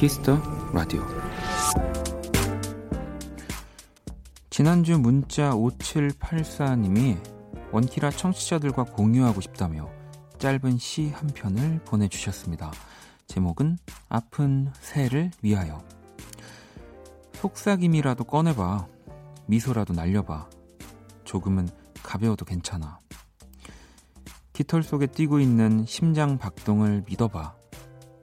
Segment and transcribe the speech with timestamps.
[0.00, 0.40] 키스 더
[0.72, 1.02] 라디오.
[4.48, 7.18] 지난주 문자 5784님이
[7.70, 9.90] 원키라 청취자들과 공유하고 싶다며
[10.38, 12.72] 짧은 시 한 편을 보내주셨습니다.
[13.26, 13.76] 제목은
[14.08, 15.84] 아픈 새를 위하여.
[17.34, 18.86] 속삭임이라도 꺼내봐.
[19.48, 20.48] 미소라도 날려봐.
[21.24, 21.68] 조금은
[22.02, 22.98] 가벼워도 괜찮아.
[24.54, 27.54] 깃털 속에 뛰고 있는 심장 박동을 믿어봐.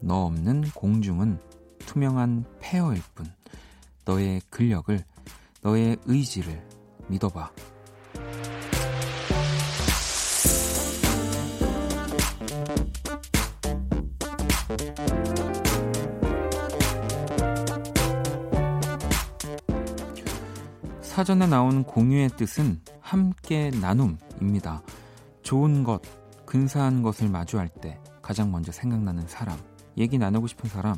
[0.01, 1.39] 너 없는 공중은
[1.87, 3.25] 투명한 폐허일 뿐
[4.05, 5.03] 너의 근력을
[5.63, 6.63] 너의 의지를
[7.07, 7.51] 믿어봐
[21.01, 24.83] 사전에 나온 공유의 뜻은 함께 나눔입니다.
[25.41, 25.99] 좋은 것,
[26.45, 29.57] 근사한 것을 마주할 때 가장 먼저 생각나는 사람,
[29.97, 30.95] 얘기 나누고 싶은 사람,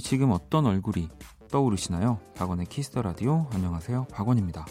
[0.00, 1.08] 지금 어떤 얼굴이
[1.50, 2.18] 떠오르시나요?
[2.34, 4.06] 박원의 키스 더 라디오 안녕하세요.
[4.10, 4.64] 박원입니다.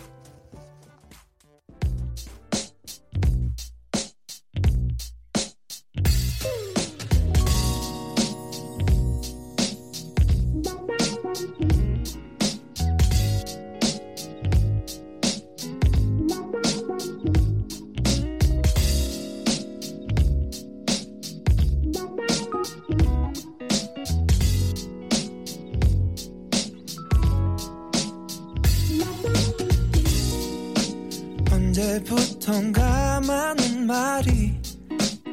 [31.92, 34.54] 언제부턴가 많은 말이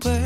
[0.04, 0.24] 왜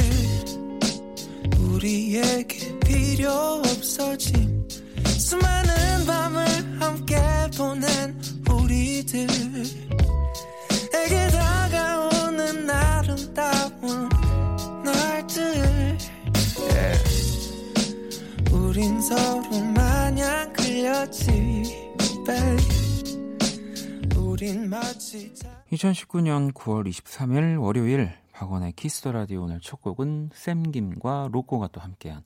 [1.58, 4.66] 우리에게 필요 없어진
[5.05, 6.47] 수많은 밤을
[6.80, 7.16] 함께
[7.57, 8.18] 보낸
[8.51, 9.27] 우리들
[10.95, 14.08] 에게 다가오는 아름다운
[14.84, 15.98] 날들
[16.70, 16.98] yeah.
[18.51, 21.30] 우린 서로 마냥 그렸지
[22.24, 22.33] b
[24.17, 25.30] 우린 마치
[25.72, 32.22] 2019년 9월 23일 월요일 박원의 Kiss the Radio 오늘 첫 곡은 샘김과 로꼬가 또 함께한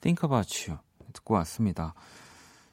[0.00, 0.80] Think About You
[1.12, 1.92] 듣고 왔습니다.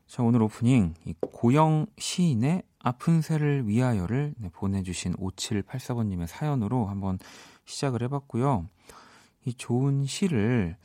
[0.07, 7.19] 자 오늘 오프닝 이 고영 시인의 아픈 새를 위하여를 네, 보내주신 5784번님의 사연으로 한번
[7.65, 8.69] 시작을 해봤고요.
[9.43, 10.77] 이 좋은 시를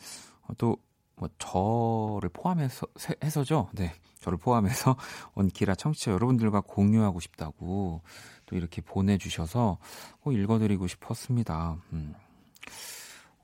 [0.49, 2.88] 어, 또뭐 저를 포함해서
[3.22, 3.69] 해서죠.
[3.75, 4.97] 네, 저를 포함해서
[5.34, 8.03] 원키라 청취자 여러분들과 공유하고 싶다고
[8.49, 9.79] 또 이렇게 보내주셔서
[10.21, 11.77] 꼭 읽어드리고 싶었습니다.
[11.93, 12.15] 음.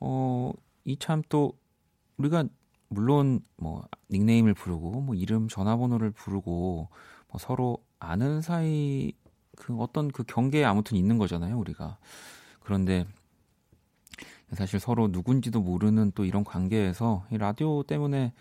[0.00, 0.52] 어,
[0.84, 1.52] 이 참 또
[2.16, 2.44] 우리가
[2.88, 6.88] 물론 뭐 닉네임을 부르고 뭐 이름 전화번호를 부르고
[7.28, 9.12] 뭐 서로 아는 사이
[9.56, 11.98] 그 어떤 그 경계에 아무튼 있는 거잖아요 우리가
[12.60, 13.06] 그런데
[14.52, 18.32] 사실 서로 누군지도 모르는 또 이런 관계에서 이 라디오 때문에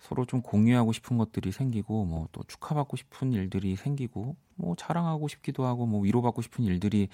[0.00, 5.64] 서로 좀 공유하고 싶은 것들이 생기고 뭐 또 축하받고 싶은 일들이 생기고 뭐 자랑하고 싶기도
[5.66, 7.08] 하고 뭐 위로받고 싶은 일들이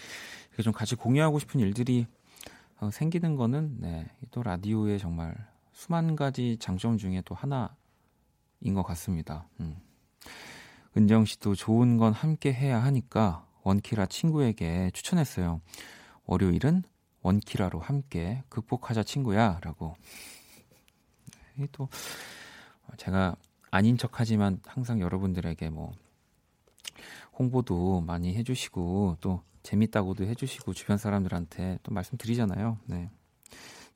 [0.63, 2.07] 좀 같이 공유하고 싶은 일들이
[2.79, 5.35] 어, 생기는 거는 네, 또 라디오의 정말
[5.73, 9.49] 수만 가지 장점 중에 또 하나인 것 같습니다.
[9.61, 9.77] 음.
[10.97, 15.61] 은정 씨도 좋은 건 함께 해야 하니까 원키라 친구에게 추천했어요.
[16.25, 16.83] 월요일은
[17.23, 19.97] 원키라로 함께 극복하자 친구야라고.
[21.73, 21.89] 또
[22.97, 23.37] 제가
[23.71, 25.93] 아닌 척하지만 항상 여러분들에게 뭐
[27.39, 32.79] 홍보도 많이 해주시고 또 재밌다고도 해주시고 주변 사람들한테 또 말씀드리잖아요.
[32.87, 33.11] 네.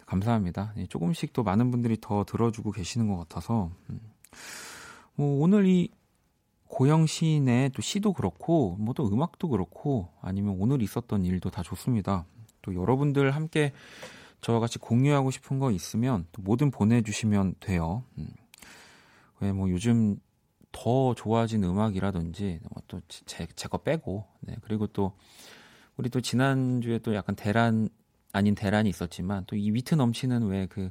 [0.06, 0.72] 감사합니다.
[0.76, 4.00] 네, 조금씩 또 많은 분들이 더 들어주고 계시는 것 같아서 음.
[5.14, 5.88] 뭐 오늘 이
[6.66, 12.24] 고영 시인의 또 시도 그렇고 뭐 또 음악도 그렇고 아니면 오늘 있었던 일도 다 좋습니다.
[12.62, 13.72] 또 여러분들 함께
[14.40, 18.03] 저와 같이 공유하고 싶은 거 있으면 또 뭐든 보내주시면 돼요.
[19.42, 19.45] 음.
[19.45, 20.16] 왜뭐 요즘
[20.72, 25.13] 더 좋아진 음악이라든지 뭐 또제 거 빼고 네 그리고 또
[25.97, 27.89] 우리 또 지난주에 또 약간 대란
[28.33, 30.91] 아닌 대란이 있었지만 또 이 위트 넘치는 왜 그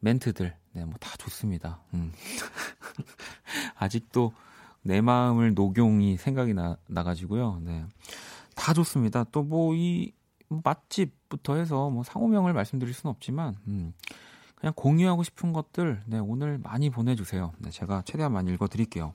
[0.00, 1.80] 멘트들 네 뭐 다 좋습니다.
[1.94, 2.12] 음.
[3.76, 4.32] 아직도
[4.82, 7.60] 내 마음을 녹용이 생각이 나 나가지고요.
[7.64, 7.84] 네.
[8.54, 9.24] 다 좋습니다.
[9.24, 10.12] 또 뭐 이
[10.48, 13.94] 맛집부터 해서 뭐 상호명을 말씀드릴 수는 없지만 음.
[14.64, 17.52] 그냥 공유하고 싶은 것들 네, 오늘 많이 보내주세요.
[17.58, 19.12] 네, 제가 최대한 많이 읽어드릴게요.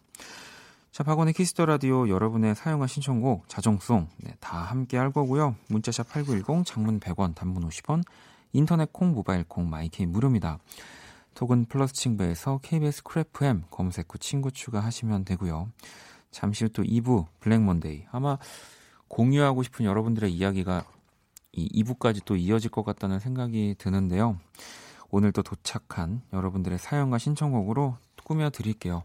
[0.92, 5.56] 자, 박원의 Kiss the Radio 여러분의 사연과 신청곡, 자정송 네, 다 함께 할 거고요.
[5.70, 8.04] 문자샵 8910, 장문 100원, 단문 50원,
[8.54, 10.60] 인터넷 콩, 모바일 콩, my K 무료입니다.
[11.34, 15.72] 톡은 플러스 친구에서 KBS Cool FM 검색 후 친구 추가하시면 되고요.
[16.30, 18.38] 잠시 후 또 2부 Black Monday 아마
[19.08, 20.86] 공유하고 싶은 여러분들의 이야기가
[21.54, 24.38] 이 2부까지 또 이어질 것 같다는 생각이 드는데요.
[25.12, 29.04] 오늘 또 도착한 여러분들의 사연과 신청곡으로 꾸며 드릴게요.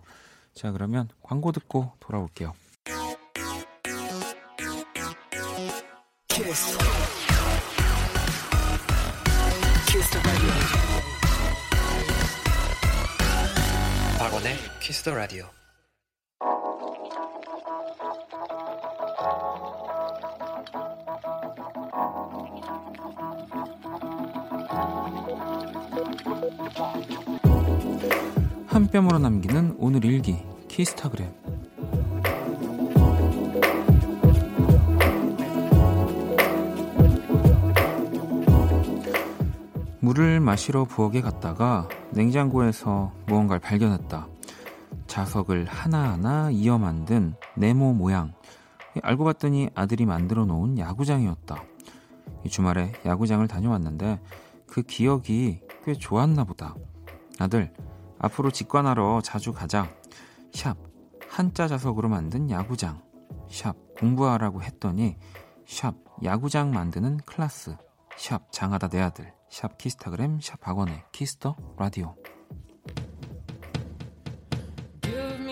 [0.53, 2.53] 자, 그러면 광고 듣고 돌아올게요.
[6.29, 6.79] Kiss.
[9.87, 10.19] Kiss
[14.19, 15.64] 박원의 키스 더 라디오.
[28.75, 30.37] 한 뼘으로 남기는 오늘 일기
[30.67, 31.33] 키스타그램
[40.01, 44.27] 물을 마시러 부엌에 갔다가 냉장고에서 무언가를 발견했다.
[45.07, 48.33] 자석을 하나하나 이어 만든 네모 모양.
[49.03, 51.63] 알고 봤더니 아들이 만들어 놓은 야구장이었다.
[52.51, 54.19] 주말에 야구장을 다녀왔는데
[54.67, 56.75] 그 기억이 꽤 좋았나 보다.
[57.39, 57.73] 아들,
[58.25, 59.95] 앞으로 직관하러 자주 가자.
[60.53, 60.77] 샵
[61.29, 63.03] 한자 자석으로 만든 야구장.
[63.51, 65.17] 샵 공부하라고 했더니
[65.67, 67.77] 샵 야구장 만드는 클래스.
[68.17, 69.33] 샵 장하다 내 아들.
[69.51, 72.15] 샵 키스타그램 샵 박원의 키스터 라디오.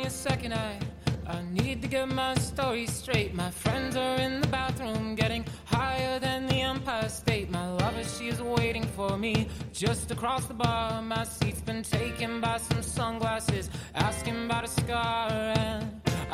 [0.05, 0.79] Second I
[1.27, 3.33] I need to get my story straight.
[3.35, 5.45] My friends are in the bathroom getting
[5.83, 7.51] higher than the Empire State.
[7.51, 11.03] My lover, she is waiting for me just across the bar.
[11.03, 15.29] My seat's been taken by some sunglasses, asking about a scar.
[15.65, 15.83] And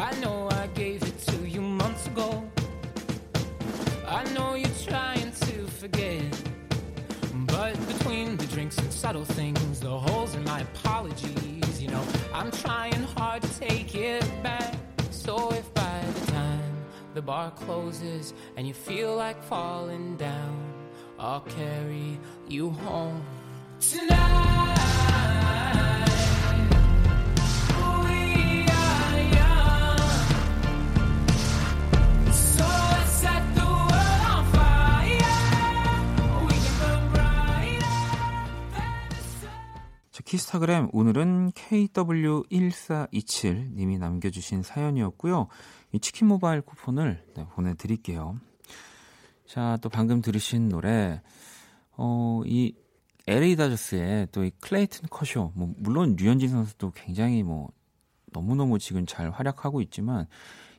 [0.08, 2.30] I know I gave it to you months ago.
[4.20, 6.30] I know you're trying to forget.
[7.54, 12.04] But between the drinks and subtle things, the holes in my apologies, you know,
[12.34, 14.74] I'm trying hard to take it back.
[15.10, 16.27] So if by the
[17.18, 20.72] the bar closes and you feel like falling down,
[21.18, 22.16] I'll carry
[22.46, 23.24] you home
[23.80, 24.78] tonight.
[40.28, 45.48] 키스타그램 오늘은 KW1427님이 남겨주신 사연이었고요.
[45.93, 48.38] 이 치킨 모바일 쿠폰을 네, 보내드릴게요.
[49.46, 51.23] 자, 또 방금 들으신 노래,
[51.96, 52.75] 어, 이
[53.26, 57.70] LA 다저스의 또 이 클레이튼 커쇼, 뭐, 물론 류현진 선수도 굉장히 뭐,
[58.32, 60.26] 너무너무 지금 잘 활약하고 있지만,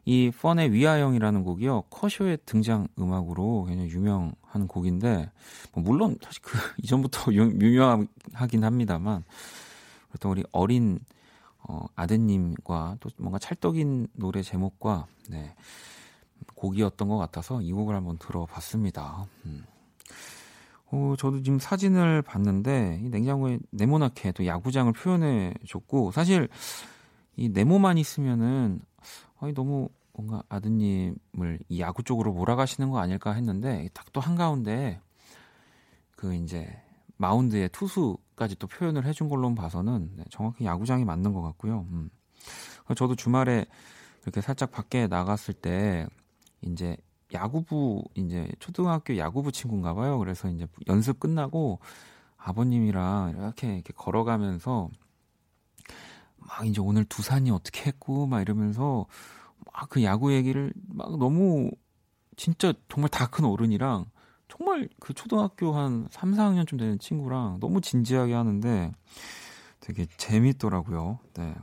[0.06, 5.30] 이 펀의 위아영이라는 곡이요 커쇼의 등장 음악으로 굉장히 유명한 곡인데
[5.74, 9.24] 뭐 물론 사실 그 이전부터 유, 유명하긴 합니다만
[10.20, 11.00] 또 우리 어린
[11.60, 15.56] 어, 아드님과 또 뭔가 찰떡인 노래 제목과 네,
[16.56, 19.28] 곡이었던 것 같아서 이 곡을 한번 들어봤습니다.
[19.46, 19.66] 음.
[20.92, 26.50] 어, 저도 지금 사진을 봤는데 이 냉장고에 네모나게 또 야구장을 표현해 줬고 사실
[27.36, 28.82] 이 네모만 있으면은
[29.40, 35.00] 아니 너무 뭔가 아드님을 이 야구 쪽으로 몰아가시는 거 아닐까 했는데 딱 또 한가운데
[36.16, 36.68] 그 이제
[37.18, 41.86] 마운드의 투수 까지 또 표현을 해준 걸로 봐서는 네, 정확히 야구장이 맞는 것 같고요.
[41.92, 42.10] 음.
[42.96, 43.66] 저도 주말에
[44.24, 46.08] 이렇게 살짝 밖에 나갔을 때
[46.62, 46.96] 이제
[47.34, 50.18] 야구부 이제 초등학교 야구부 친구인가 봐요.
[50.20, 51.80] 그래서 이제 연습 끝나고
[52.38, 54.90] 아버님이랑 이렇게 이렇게 걸어가면서
[56.38, 59.06] 막 이제 오늘 두산이 어떻게 했고 막 이러면서
[59.74, 61.70] 막 그 야구 얘기를 막 너무
[62.38, 64.06] 진짜 정말 다 큰 어른이랑
[64.50, 68.92] 정말 그 초등학교 한 3, 4학년쯤 되는 친구랑 너무 진지하게 하는데
[69.80, 71.20] 되게 재밌더라고요.
[71.36, 71.56] 네.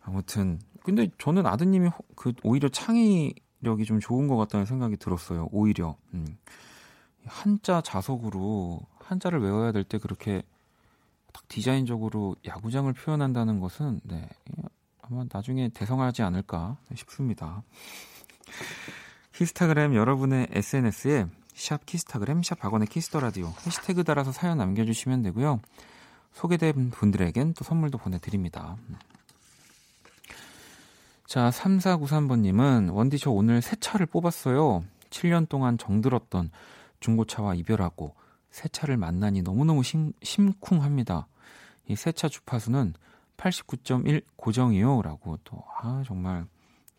[0.00, 5.48] 아무튼 근데 저는 아드님이 그 오히려 창의력이 좀 좋은 것 같다는 생각이 들었어요.
[5.50, 6.38] 오히려 음.
[7.26, 10.42] 한자 자석으로 한자를 외워야 될 때 그렇게
[11.32, 14.28] 딱 디자인적으로 야구장을 표현한다는 것은 네,
[15.02, 17.62] 아마 나중에 대성하지 않을까 싶습니다.
[19.32, 25.60] 키스타그램 여러분의 SNS에 샵 키스타그램 샵 박원의 Kiss the Radio 해시태그 달아서 사연 남겨주시면 되고요.
[26.32, 28.76] 소개된 분들에겐 또 선물도 보내드립니다.
[31.26, 34.84] 자, 3493번님은 원디 저 오늘 새 차를 뽑았어요.
[35.10, 36.50] 7년 동안 정들었던
[37.00, 38.14] 중고차와 이별하고
[38.50, 41.26] 새 차를 만나니 너무너무 심, 심쿵합니다.
[41.88, 42.94] 이 새 차 주파수는
[43.36, 45.02] 89.1 고정이요.
[45.02, 46.46] 라고 또, 아, 정말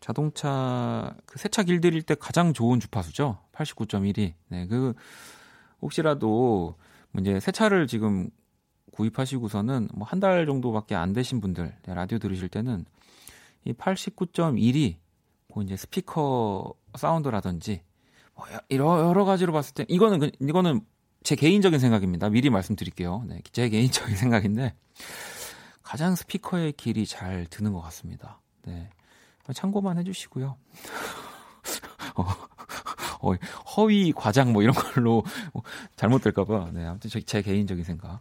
[0.00, 3.38] 자동차, 그새차 길들일 때 가장 좋은 주파수죠.
[3.56, 4.34] 89.1이.
[4.48, 4.94] 네, 그,
[5.82, 6.76] 혹시라도,
[7.12, 8.28] 뭐 이제 새 차를 지금
[8.92, 12.84] 구입하시고서는 뭐 한 달 정도밖에 안 되신 분들, 네, 라디오 들으실 때는
[13.64, 14.96] 이 89.1이
[15.54, 17.82] 뭐 이제 스피커 사운드라든지
[18.34, 20.80] 어, 여러, 여러 가지로 봤을 때 이거는 그, 이거는
[21.22, 22.28] 제 개인적인 생각입니다.
[22.28, 23.24] 미리 말씀드릴게요.
[23.26, 24.74] 네, 제 개인적인 생각인데
[25.82, 28.40] 가장 스피커의 길이 잘 드는 것 같습니다.
[28.64, 28.90] 네.
[29.54, 30.56] 참고만 해주시고요.
[32.16, 32.24] 어,
[33.20, 33.32] 어,
[33.76, 35.24] 허위 과장 뭐 이런 걸로
[35.96, 36.70] 잘못될까봐.
[36.72, 38.20] 네, 아무튼 제, 제 개인적인 생각.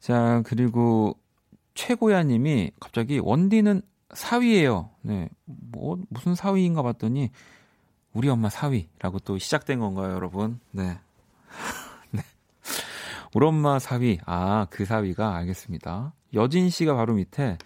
[0.00, 1.16] 자, 그리고
[1.74, 3.82] 최고야 님이 갑자기 원디는
[4.14, 4.90] 사위예요.
[5.02, 5.28] 네.
[5.44, 7.30] 뭐 무슨 사위인가 봤더니
[8.12, 10.60] 우리 엄마 사위라고 또 시작된 건가요, 여러분?
[10.70, 10.98] 네.
[12.12, 12.22] 네.
[13.34, 14.18] 우리 엄마 사위.
[14.24, 16.12] 아, 그 사위가 알겠습니다.
[16.34, 17.58] 여진 씨가 바로 밑에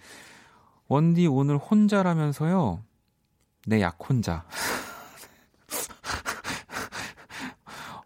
[0.87, 2.83] 원디 오늘 혼자라면서요.
[3.67, 4.43] 내 약 혼자.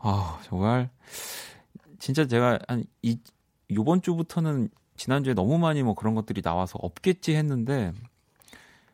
[0.08, 0.92] 아, 정말
[1.98, 3.18] 진짜 제가 한 이,
[3.72, 7.92] 요번 주부터는 지난주에 너무 많이 뭐 그런 것들이 나와서 없겠지 했는데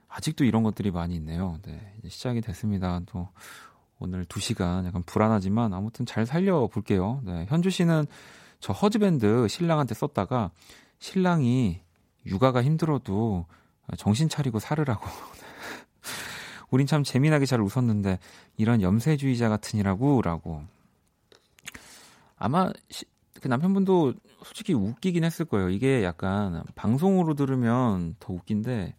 [0.08, 1.60] 아직도 이런 것들이 많이 있네요.
[1.64, 3.02] 네, 이제 시작이 됐습니다.
[3.08, 3.28] 또
[4.00, 7.22] 오늘 2시간 약간 불안하지만 아무튼 잘 살려 볼게요.
[7.26, 8.06] 네, 현주 씨는
[8.62, 10.52] 저 허즈밴드 신랑한테 썼다가
[11.00, 11.82] 신랑이
[12.26, 13.48] 육아가 힘들어도
[13.98, 15.06] 정신 차리고 살으라고.
[16.72, 18.18] 우린 참 재미나게 잘 웃었는데
[18.56, 20.64] 이런 염세주의자 같으니라고 라고.
[22.42, 23.06] 아마 시,
[23.42, 25.70] 그 남편분도 솔직히 웃기긴 했을 거예요.
[25.70, 28.96] 이게 약간 방송으로 들으면 더 웃긴데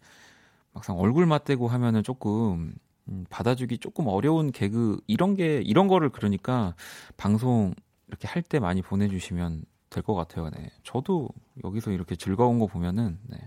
[0.73, 2.73] 막상 얼굴 맞대고 하면은 조금
[3.09, 6.73] 음, 받아주기 조금 어려운 개그 이런 게 이런 거를 그러니까
[7.17, 7.73] 방송
[8.07, 10.49] 이렇게 할 때 많이 보내주시면 될 것 같아요.
[10.49, 10.71] 네.
[10.83, 11.29] 저도
[11.63, 13.37] 여기서 이렇게 즐거운 거 보면은 네.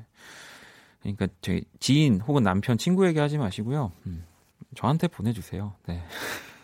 [1.01, 3.93] 그러니까 저희 지인 혹은 남편 친구에게 하지 마시고요.
[4.07, 4.25] 음,
[4.77, 5.75] 저한테 보내주세요.
[5.87, 6.03] 네.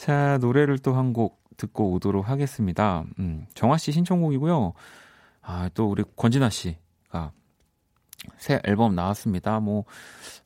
[0.00, 3.04] 자 노래를 또 한 곡 듣고 오도록 하겠습니다.
[3.18, 4.72] 음, 정아 씨 신청곡이고요.
[5.42, 7.32] 아, 또 우리 권진아 씨가
[8.38, 9.60] 새 앨범 나왔습니다.
[9.60, 9.84] 뭐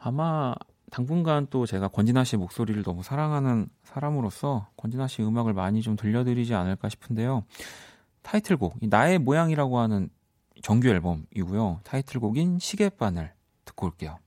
[0.00, 0.54] 아마
[0.90, 6.52] 당분간 또 제가 권진아 씨 목소리를 너무 사랑하는 사람으로서 권진아 씨 음악을 많이 좀 들려드리지
[6.52, 7.44] 않을까 싶은데요.
[8.22, 10.08] 타이틀곡 나의 모양이라고 하는
[10.62, 11.78] 정규 앨범이고요.
[11.84, 13.32] 타이틀곡인 시계바늘
[13.64, 14.18] 듣고 올게요.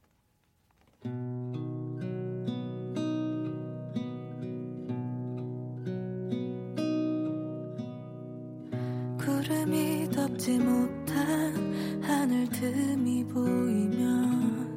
[9.47, 14.67] 구름이 덮지 못한 하늘 틈이 보이면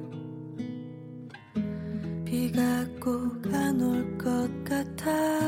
[2.24, 5.39] 비가 꼭 안 올 것 같아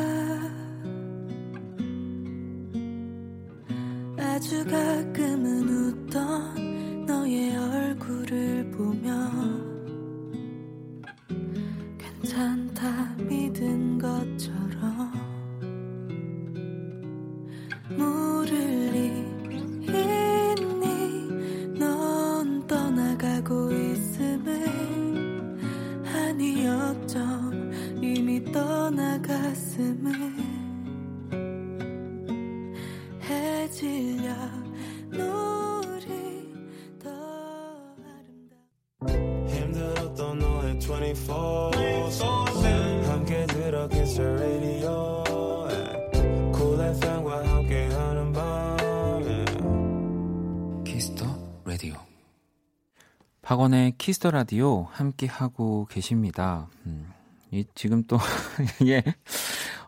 [54.03, 56.69] Kiss the Radio 함께 하고 계십니다.
[56.87, 57.09] 음,
[57.53, 58.19] 이 지금 또
[58.83, 59.01] 이게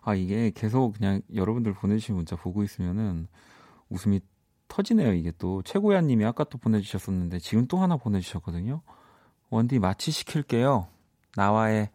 [0.03, 3.27] 아 이게 계속 그냥 여러분들 보내주신 문자 보고 있으면은
[3.89, 4.21] 웃음이
[4.69, 5.15] 터지네요.
[5.15, 8.83] 이게 또 최고야님이 아까 또 보내주셨었는데 지금 또 하나 보내주셨거든요.
[9.51, 10.87] 원디 마취 시킬게요.
[11.35, 11.91] 나와의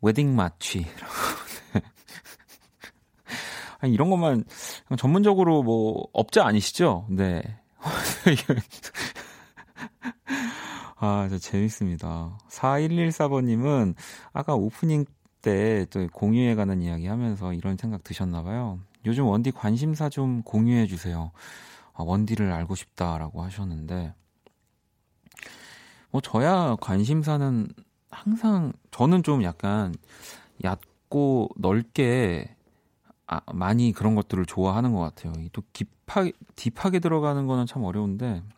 [0.00, 0.86] 웨딩 마취.
[3.80, 4.44] 아니, 이런 것만
[4.96, 7.08] 전문적으로 뭐 업자 아니시죠?
[7.10, 7.42] 네.
[11.00, 12.38] 아, 저 재밌습니다.
[12.48, 13.94] 4114번님은
[14.32, 15.04] 아까 오프닝
[15.42, 18.80] 때 또 공유해 가는 이야기 하면서 이런 생각 드셨나봐요.
[19.06, 21.30] 요즘 원디 관심사 좀 공유해 주세요.
[21.94, 24.14] 아, 원디를 알고 싶다라고 하셨는데,
[26.10, 27.68] 뭐, 저야 관심사는
[28.10, 29.94] 항상, 저는 좀 약간
[30.64, 32.54] 얕고 넓게
[33.26, 35.32] 아, 많이 그런 것들을 좋아하는 것 같아요.
[35.52, 38.57] 또 깊하게, 딥하게 들어가는 거는 참 어려운데, 뭐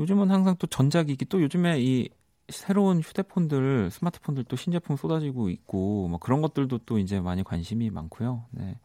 [0.00, 2.08] 요즘은 항상 또 전자기기, 또 요즘에 이
[2.48, 8.44] 새로운 휴대폰들, 스마트폰들 또 신제품 쏟아지고 있고, 뭐 그런 것들도 또 이제 많이 관심이 많고요.
[8.50, 8.78] 네.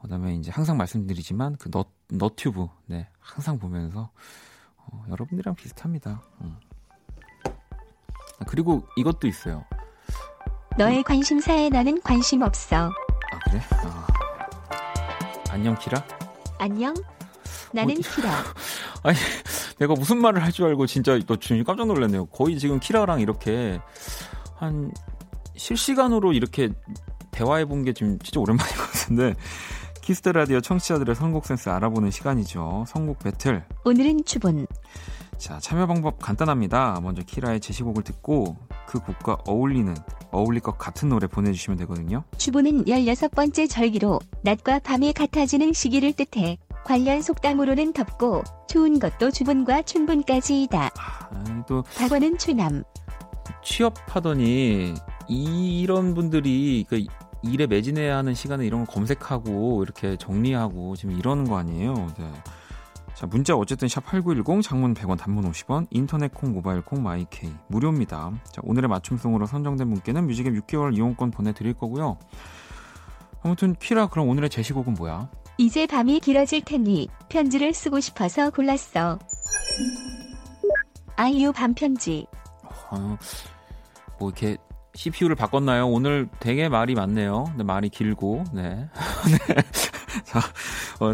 [0.00, 3.08] 그 다음에 이제 항상 말씀드리지만 그 너, 너튜브, 네.
[3.20, 4.10] 항상 보면서,
[4.76, 6.22] 어, 여러분들이랑 비슷합니다.
[6.40, 6.56] 음.
[8.46, 9.64] 그리고 이것도 있어요.
[10.78, 12.86] 너의 관심사에 나는 관심 없어.
[12.86, 13.60] 아, 그래?
[13.84, 14.06] 아.
[15.50, 16.04] 안녕, 키라?
[16.58, 16.94] 안녕.
[17.72, 18.30] 나는 어디- 키라.
[19.02, 19.18] 아니,
[19.78, 22.26] 내가 무슨 말을 할 줄 알고 진짜 너 지금 깜짝 놀랐네요.
[22.26, 23.78] 거의 지금 키라랑 이렇게
[24.56, 24.90] 한
[25.56, 26.70] 실시간으로 이렇게
[27.30, 29.34] 대화해 본 게 지금 진짜 오랜만인 것 같은데
[30.02, 32.84] Kiss the Radio 청취자들의 선곡 센스 알아보는 시간이죠.
[32.88, 33.64] 선곡 배틀.
[33.84, 34.66] 오늘은 추본.
[35.36, 36.98] 자, 참여 방법 간단합니다.
[37.00, 38.56] 먼저 키라의 제시곡을 듣고
[38.88, 39.94] 그 곡과 어울리는
[40.32, 42.24] 어울릴 것 같은 노래 보내주시면 되거든요.
[42.38, 46.58] 추본은 16번째 절기로 낮과 밤이 같아지는 시기를 뜻해
[46.88, 50.90] 관련 속담으로는 덥고 추운 것도 주분과 춘분까지이다.
[50.98, 52.82] 아, 또 박원은 추남.
[53.62, 54.94] 취업하더니
[55.28, 57.04] 이런 분들이 그
[57.42, 61.92] 일에 매진해야 하는 시간에 이런 거 검색하고 이렇게 정리하고 지금 이러는 거 아니에요.
[62.16, 62.32] 네.
[63.14, 68.32] 자, 문자 어쨌든 샵 8910 장문 100원 단문 50원 인터넷 콩 모바일 콩 마이케이 무료입니다.
[68.50, 72.16] 자, 오늘의 맞춤송으로 선정된 분께는 뮤직앱 6개월 이용권 보내 드릴 거고요.
[73.42, 75.28] 아무튼 키라 그럼 오늘의 제시곡은 뭐야?
[75.58, 79.18] 이제 밤이 길어질 테니 편지를 쓰고 싶어서 골랐어.
[81.16, 82.26] 아이유 밤편지.
[82.90, 83.16] 어,
[84.18, 84.56] 뭐 이렇게
[84.94, 85.88] CPU를 바꿨나요?
[85.88, 87.44] 오늘 되게 말이 많네요.
[87.48, 88.88] 근데 말이 길고, 네.
[89.48, 89.54] 네.
[90.24, 90.38] 자,
[91.00, 91.12] 어,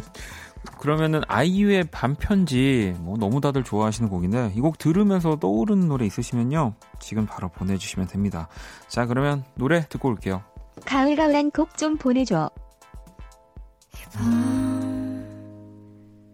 [0.79, 6.75] 그러면은 아이유의 반편지, 뭐 너무 다들 좋아하시는 곡인데, 이 곡 들으면서 떠오르는 노래 있으시면요.
[7.01, 8.49] 지금 바로 보내주시면 됩니다.
[8.89, 10.43] 자, 그러면 노래 듣고 올게요.
[10.87, 12.51] 가을가을한 곡 좀 보내줘.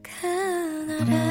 [0.02, 1.29] 그날의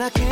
[0.00, 0.31] I can't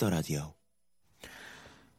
[0.00, 0.54] Kiss the Radio.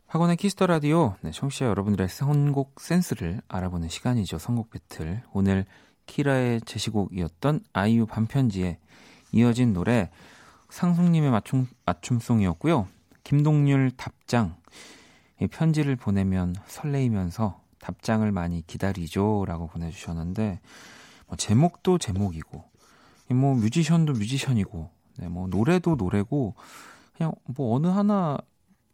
[0.08, 4.40] 박원의 Kiss the Radio, 네, 청취자 여러분들의 선곡 센스를 알아보는 시간이죠.
[4.40, 5.22] 선곡 배틀.
[5.34, 5.68] 오늘
[6.08, 8.80] 키라의 제시곡이었던 아이유 밤편지에
[9.32, 10.10] 이어진 노래
[10.70, 12.88] 상숙님의 맞춤, 맞춤송이었고요.
[13.24, 14.56] 김동률 답장.
[15.40, 19.46] 이 편지를 보내면 설레이면서 답장을 많이 기다리죠.
[19.48, 20.60] 라고 보내주셨는데,
[21.28, 22.64] 뭐 제목도 제목이고,
[23.30, 26.56] 이뭐 뮤지션도 뮤지션이고, 네, 뭐 노래도 노래고,
[27.22, 28.38] 그냥 뭐 어느 하나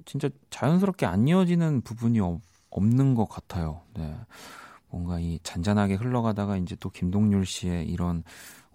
[0.03, 3.81] 진짜 자연스럽게 안 이어지는 부분이 없, 없는 것 같아요.
[3.93, 4.15] 네.
[4.89, 8.23] 뭔가 이 잔잔하게 흘러가다가 이제 또 김동률 씨의 이런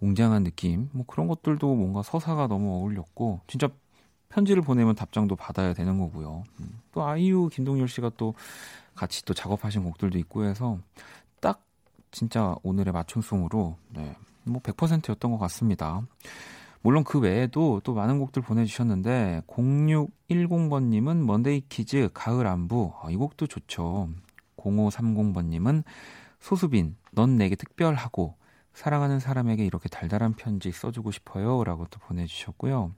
[0.00, 3.68] 웅장한 느낌, 뭐 그런 것들도 뭔가 서사가 너무 어울렸고, 진짜
[4.30, 6.44] 편지를 보내면 답장도 받아야 되는 거고요.
[6.60, 8.34] 음, 또 아이유, 김동률 씨가 또
[8.94, 10.78] 같이 또 작업하신 곡들도 있고 해서
[11.40, 11.62] 딱
[12.10, 16.02] 진짜 오늘의 맞춤송으로 네, 뭐 100%였던 것 같습니다.
[16.82, 23.46] 물론 그 외에도 또 많은 곡들 보내주셨는데 0610번님은 Monday Kiz 가을 안부 아, 이 곡도
[23.46, 24.08] 좋죠.
[24.56, 25.84] 0530번님은
[26.40, 28.36] 소수빈 넌 내게 특별하고
[28.74, 32.92] 사랑하는 사람에게 이렇게 달달한 편지 써주고 싶어요 라고 또 보내주셨고요.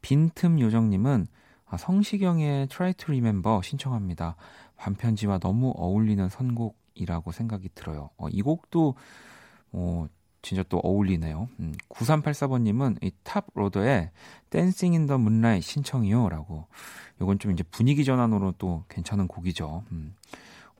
[0.00, 1.26] 빈틈 요정님은
[1.66, 4.36] 아, 성시경의 Try to Remember 신청합니다.
[4.76, 8.10] 밤편지와 너무 어울리는 선곡이라고 생각이 들어요.
[8.16, 8.94] 어, 이 곡도
[9.72, 10.06] 어,
[10.44, 11.48] 진짜 또 어울리네요.
[11.60, 14.10] 음, 9384번님은 이 Toploader의
[14.50, 16.28] Dancing in the Moonlight 신청이요.
[16.28, 16.66] 라고.
[17.20, 19.84] 요건 좀 이제 분위기 전환으로 또 괜찮은 곡이죠.
[19.92, 20.14] 음,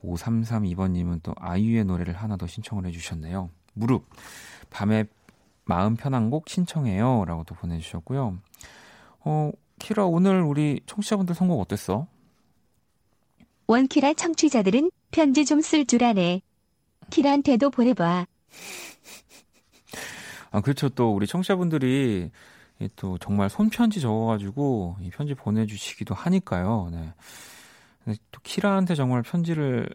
[0.03, 3.49] 5332번님은 또 아이유의 노래를 하나 더 신청을 해주셨네요.
[3.73, 4.05] 무릎.
[4.69, 5.05] 밤에
[5.65, 7.25] 마음 편한 곡 신청해요.
[7.25, 8.37] 라고 또 보내주셨고요.
[9.21, 12.05] 어, 키라, 오늘 우리 청취자분들 선곡 어땠어?
[13.67, 16.41] 원키라 청취자들은 편지 좀 쓸 줄 아네.
[17.09, 18.27] 키라한테도 보내봐.
[20.55, 20.87] 아, 그렇죠.
[20.87, 22.31] 또 우리 청취자분들이
[22.79, 26.89] 이또 정말 손편지 적어가지고 이 편지 보내주시기도 하니까요.
[26.93, 28.15] 네.
[28.31, 29.89] 또 키라한테 정말 편지를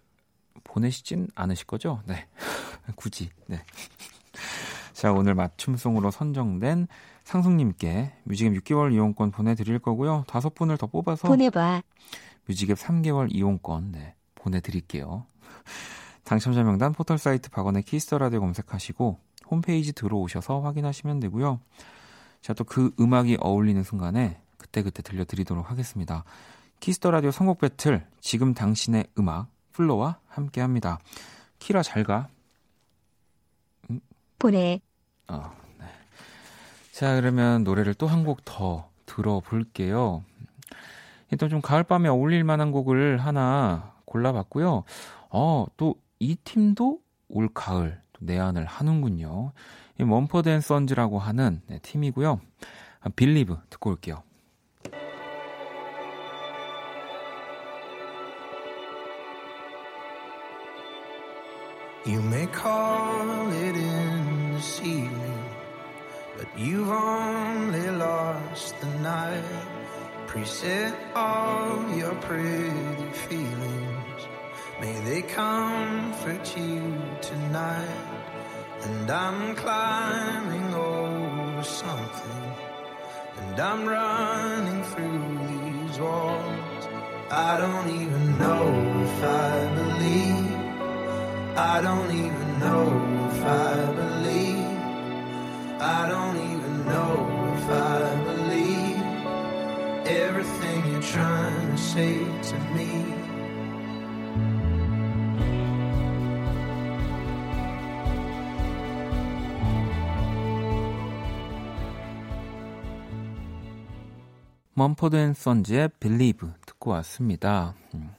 [0.63, 2.03] 보내시진 않으실 거죠?
[2.05, 2.27] 네.
[2.95, 3.31] 굳이.
[3.47, 3.65] 네.
[4.93, 6.89] 자, 오늘 맞춤송으로 선정된
[7.25, 10.25] 상숙님께 뮤직앱 6개월 이용권 보내드릴 거고요.
[10.29, 11.81] 다섯 분을 더 뽑아서 보내봐.
[12.47, 15.25] 뮤직앱 3개월 이용권 네, 보내드릴게요.
[16.25, 21.61] 당첨자 명단 포털 사이트 박원의 Kiss the Radio 검색하시고 홈페이지 들어오셔서 확인하시면 되고요.
[22.41, 26.25] 자, 또그 음악이 어울리는 순간에 그때그때 들려드리도록 하겠습니다.
[26.81, 30.99] Kiss the Radio 선곡 배틀 지금 당신의 음악 FLO와 함께 합니다.
[31.59, 32.29] 키라 잘 가.
[34.39, 34.81] 보내.
[35.29, 35.85] 어, 네.
[36.93, 40.25] 자, 그러면 노래를 또 한 곡 더 들어볼게요.
[41.31, 44.85] 일단 좀 가을밤에 어울릴 만한 곡을 하나 골라봤고요.
[45.31, 49.53] 어, 또 이 팀도 올 가을 내한을 하는군요.
[49.99, 52.41] 이 Mumford & Sons라고 하는 네, 팀이고요.
[53.03, 54.23] 아, Believe 듣고 올게요.
[62.07, 65.45] You may call it in this evening,
[66.37, 69.45] but you've only lost the night.
[70.27, 74.00] Preset all your pretty feelings.
[74.81, 78.11] May they comfort you tonight.
[78.83, 82.55] And I'm climbing over something,
[83.37, 86.89] and I'm running through these walls.
[87.31, 88.67] I don't even know
[89.05, 90.51] if I believe.
[91.59, 92.87] I don't even know
[93.31, 94.81] if I believe.
[95.79, 97.15] I don't even know
[97.57, 99.01] if I believe
[100.07, 102.17] everything you're trying to say
[102.51, 103.20] to me.
[114.81, 117.75] Mumford & Sons의 Believe 듣고 왔습니다.
[117.93, 118.15] 음.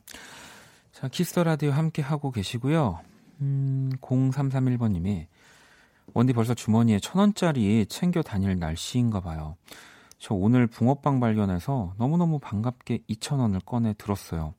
[0.92, 3.00] 자, Kiss the Radio 함께 하고 계시고요.
[3.42, 5.26] 음, 0331번님이
[6.14, 9.58] 원디 벌써 주머니에 천 원짜리 챙겨 다닐 날씨인가 봐요.
[10.20, 14.54] 저 오늘 붕어빵 발견해서 너무너무 반갑게 2천 원을 꺼내 들었어요.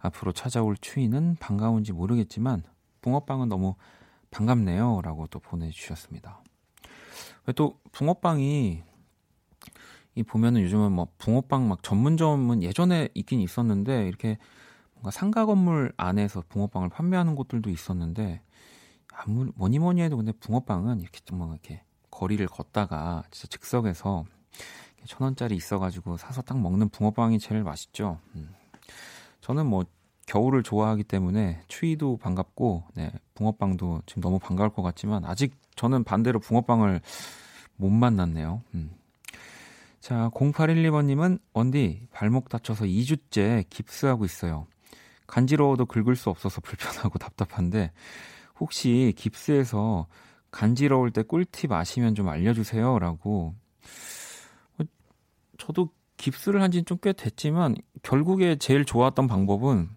[0.00, 2.64] 앞으로 찾아올 추위는 반가운지 모르겠지만
[3.02, 3.76] 붕어빵은 너무
[4.32, 5.00] 반갑네요.
[5.04, 6.42] 라고 또 보내주셨습니다.
[7.46, 8.82] 왜또 붕어빵이
[10.16, 14.38] 이 보면은 요즘은 뭐 붕어빵 막 전문점은 예전에 있긴 있었는데 이렇게
[14.94, 18.40] 뭔가 상가 건물 안에서 붕어빵을 판매하는 곳들도 있었는데
[19.12, 24.24] 아무 뭐니 뭐니 해도 근데 붕어빵은 이렇게 좀 이렇게 거리를 걷다가 진짜 즉석에서
[25.04, 28.18] 천 원짜리 있어가지고 사서 딱 먹는 붕어빵이 제일 맛있죠.
[28.34, 28.54] 음.
[29.42, 29.84] 저는 뭐
[30.26, 36.40] 겨울을 좋아하기 때문에 추위도 반갑고 네, 붕어빵도 지금 너무 반가울 것 같지만 아직 저는 반대로
[36.40, 37.02] 붕어빵을
[37.76, 38.62] 못 만났네요.
[38.74, 38.90] 음.
[40.06, 44.68] 자, 0812번님은 원디 발목 다쳐서 2주째 깁스하고 있어요.
[45.26, 47.90] 간지러워도 긁을 수 없어서 불편하고 답답한데
[48.60, 50.06] 혹시 깁스에서
[50.52, 53.00] 간지러울 때 꿀팁 아시면 좀 알려주세요.
[53.00, 53.56] 라고.
[54.78, 54.84] 어,
[55.58, 59.88] 저도 깁스를 한 지는 좀 꽤 됐지만 결국에 제일 좋았던 방법은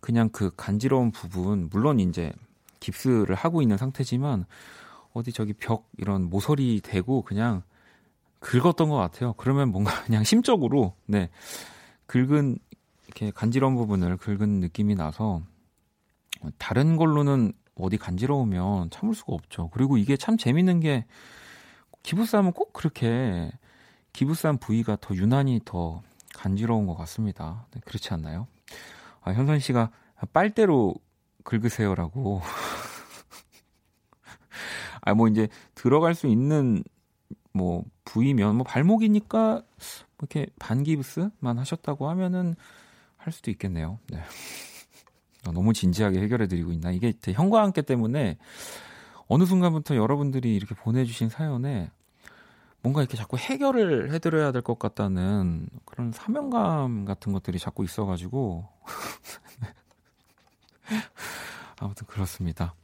[0.00, 2.32] 그냥 그 간지러운 부분, 물론 이제
[2.80, 4.46] 깁스를 하고 있는 상태지만
[5.12, 7.64] 어디 저기 벽 이런 모서리 대고 그냥
[8.40, 9.34] 긁었던 것 같아요.
[9.34, 11.30] 그러면 뭔가 그냥 심적으로, 네.
[12.06, 12.58] 긁은,
[13.06, 15.42] 이렇게 간지러운 부분을 긁은 느낌이 나서
[16.58, 19.70] 다른 걸로는 어디 간지러우면 참을 수가 없죠.
[19.72, 21.06] 그리고 이게 참 재밌는 게
[22.02, 23.50] 기부싸움은 꼭 그렇게
[24.12, 26.02] 기부싸움 부위가 더 유난히 더
[26.34, 27.66] 간지러운 것 같습니다.
[27.72, 28.46] 네, 그렇지 않나요?
[29.22, 29.90] 아, 현선 씨가
[30.32, 30.94] 빨대로
[31.44, 32.40] 긁으세요라고.
[35.02, 36.82] 아, 뭐 이제 들어갈 수 있는
[37.52, 39.62] 뭐 부위면 뭐 발목이니까 뭐
[40.20, 42.54] 이렇게 반기부스만 하셨다고 하면은
[43.18, 43.98] 할 수도 있겠네요.
[44.08, 44.22] 네.
[45.52, 46.90] 너무 진지하게 해결해 드리고 있나?
[46.90, 48.38] 이게 형과 함께 때문에
[49.28, 51.90] 어느 순간부터 여러분들이 이렇게 보내주신 사연에
[52.82, 58.68] 뭔가 이렇게 자꾸 해결을 해드려야 될 것 같다는 그런 사명감 같은 것들이 자꾸 있어가지고
[61.78, 62.74] 아무튼 그렇습니다.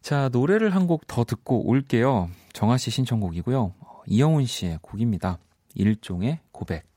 [0.00, 2.28] 자 노래를 한 곡 더 듣고 올게요.
[2.52, 3.74] 정아 씨 신청곡이고요.
[4.06, 5.38] 이영훈 씨의 곡입니다.
[5.74, 6.91] 일종의 고백.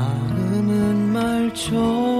[0.00, 2.19] 마음은 말초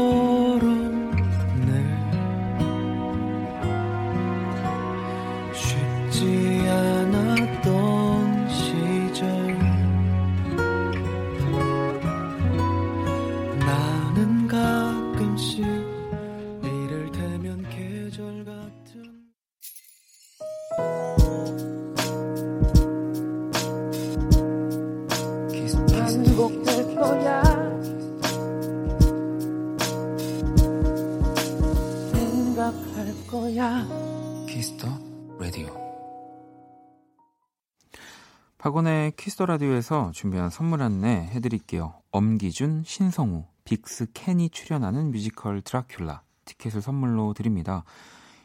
[39.30, 41.94] Kiss the Radio에서 준비한 선물 안내 해드릴게요.
[42.10, 47.84] 엄기준, 신성우, 빅스 켄이 출연하는 뮤지컬 드라큘라 티켓을 선물로 드립니다.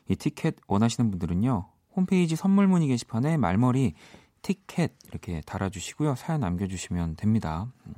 [0.07, 1.67] 이 티켓 원하시는 분들은요.
[1.95, 3.95] 홈페이지 선물 문의 게시판에 말머리
[4.43, 6.13] 티켓 이렇게 달아주시고요.
[6.13, 7.65] 사연 남겨주시면 됩니다.
[7.87, 7.95] 음.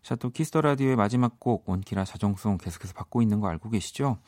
[0.00, 4.18] 자, 또 Kiss the Radio의 마지막 곡 원키라 자정송 계속해서 받고 있는 거 알고 계시죠?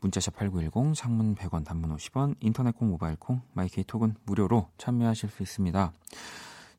[0.00, 5.28] 문자샵 8910, 장문 100원, 단문 50원, 인터넷 콩, 모바일 콩, My K 톡은 무료로 참여하실
[5.28, 5.92] 수 있습니다.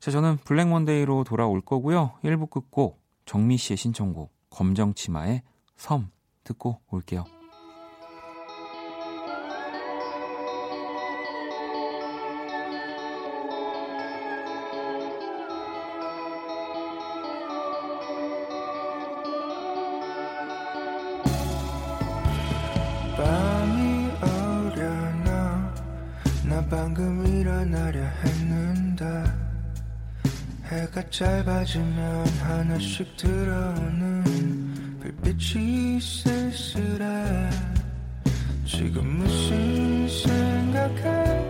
[0.04, 2.12] 자, 저는 블랙 먼데이로 돌아올 거고요.
[2.26, 5.44] 1부 끝곡 정미 씨의 신청곡 검정치마의
[5.78, 6.12] 섬
[6.44, 7.24] 듣고 올게요.
[31.24, 34.24] 짧아지면 하나씩 들어오는
[35.00, 37.50] 불빛이 쓸쓸해
[38.66, 41.46] 지금 무슨 생각해.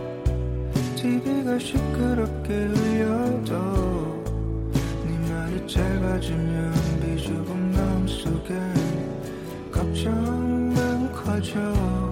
[0.95, 4.23] TV가 시끄럽게 울려도
[5.07, 8.53] 네 말이 짧아지면 비좁은 마음속에
[9.71, 12.02] 걱정만 커져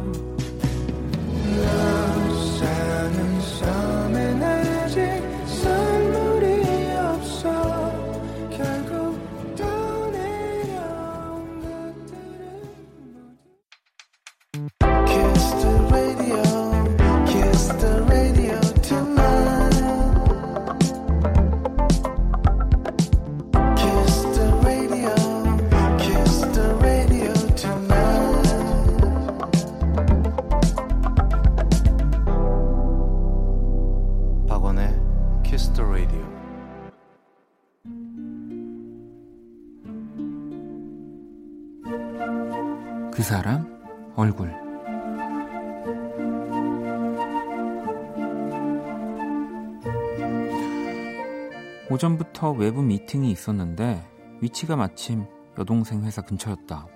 [52.41, 54.03] 10시부터 외부 미팅이 있었는데
[54.41, 55.25] 위치가 마침
[55.57, 56.87] 여동생 회사 근처였다.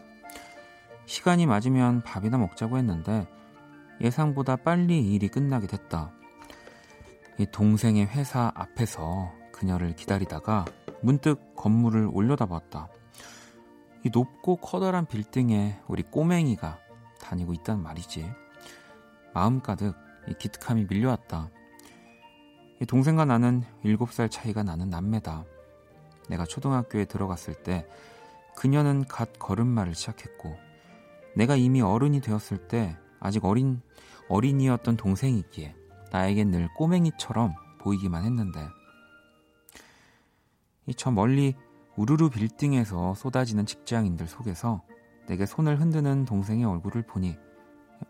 [1.05, 3.27] 시간이 맞으면 밥이나 먹자고 했는데
[4.01, 6.11] 예상보다 빨리 일이 끝나게 됐다.
[7.37, 10.65] 이 동생의 회사 앞에서 그녀를 기다리다가
[11.01, 12.89] 문득 건물을 올려다봤다.
[14.03, 16.79] 이 높고 커다란 빌딩에 우리 꼬맹이가
[17.21, 18.29] 다니고 있단 말이지.
[19.33, 19.95] 마음가득
[20.39, 21.49] 기특함이 밀려왔다.
[22.81, 25.45] 이 동생과 나는 7살 차이가 나는 남매다.
[26.29, 27.87] 내가 초등학교에 들어갔을 때
[28.55, 30.57] 그녀는 갓 걸음마를 시작했고
[31.35, 33.81] 내가 이미 어른이 되었을 때 아직 어린
[34.29, 35.75] 어린이였던 동생이기에
[36.11, 38.67] 나에겐 늘 꼬맹이처럼 보이기만 했는데
[40.87, 41.55] 이 저 멀리
[41.95, 44.83] 우르르 빌딩에서 쏟아지는 직장인들 속에서
[45.27, 47.37] 내게 손을 흔드는 동생의 얼굴을 보니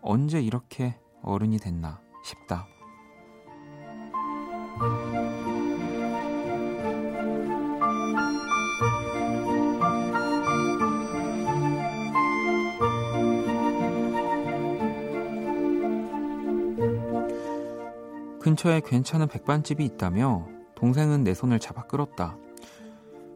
[0.02, 2.66] 언제 이렇게 어른이 됐나 싶다.
[18.46, 22.36] 근처에 괜찮은 백반집이 있다며 동생은 내 손을 잡아 끌었다.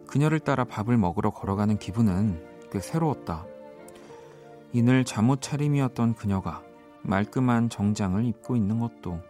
[0.07, 3.47] 그녀를 따라 밥을 먹으러 걸어가는 기분은 꽤 새로웠다.
[4.73, 6.63] 이늘 잠옷 차림이었던 그녀가
[7.03, 9.30] 말끔한 정장을 입고 있는 것도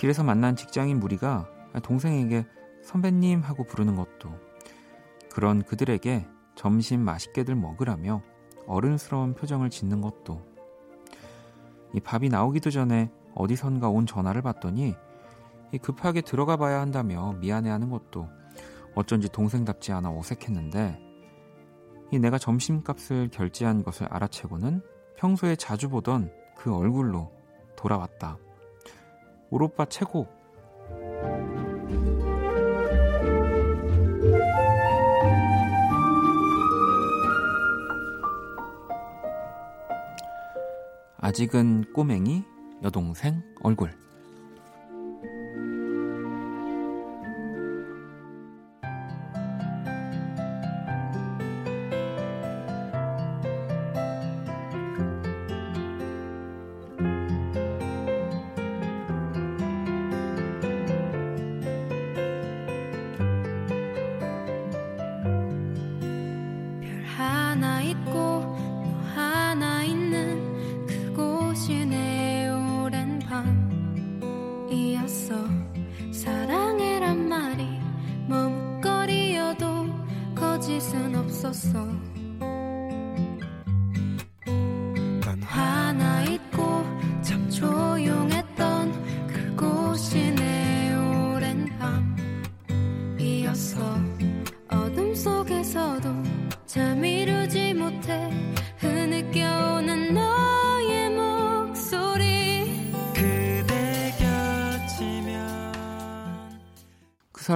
[0.00, 1.46] 길에서 만난 직장인 무리가
[1.82, 2.46] 동생에게
[2.82, 4.30] 선배님 하고 부르는 것도
[5.30, 8.22] 그런 그들에게 점심 맛있게들 먹으라며
[8.66, 10.40] 어른스러운 표정을 짓는 것도
[11.92, 14.94] 이 밥이 나오기도 전에 어디선가 온 전화를 받더니
[15.70, 18.26] 이 급하게 들어가 봐야 한다며 미안해하는 것도
[18.94, 20.98] 어쩐지 동생답지 않아 어색했는데
[22.10, 24.80] 이 내가 점심값을 결제한 것을 알아채고는
[25.18, 27.30] 평소에 자주 보던 그 얼굴로
[27.76, 28.38] 돌아왔다.
[29.50, 30.28] 오로빠 최고.
[41.18, 42.44] 아직은 꼬맹이
[42.82, 44.09] 여동생 얼굴.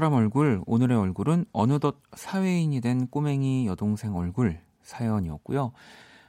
[0.05, 5.73] 사람 얼굴, 오늘의 얼굴은 어느덧 사회인이 된 꼬맹이 여동생 얼굴 사연이었고요.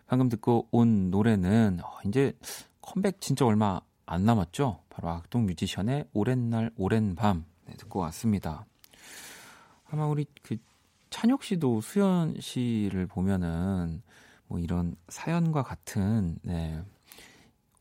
[0.08, 2.32] 방금 듣고 온 노래는 어, 이제
[2.80, 4.80] 컴백 진짜 얼마 안 남았죠?
[4.90, 8.66] 바로 악동 뮤지션의 오랜 날, 오랜 밤 네, 듣고 왔습니다.
[9.90, 10.56] 아마 우리 그
[11.10, 14.02] 찬혁 씨도 수현 씨를 보면은
[14.48, 16.82] 뭐 이런 사연과 같은 네,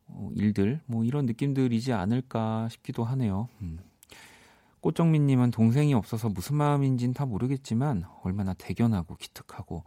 [0.08, 3.48] 어, 일들 뭐 이런 느낌들이지 않을까 싶기도 하네요.
[3.62, 3.78] 음.
[4.84, 9.82] 꽃정민님은 동생이 없어서 무슨 마음인진 다 모르겠지만 얼마나 대견하고 기특하고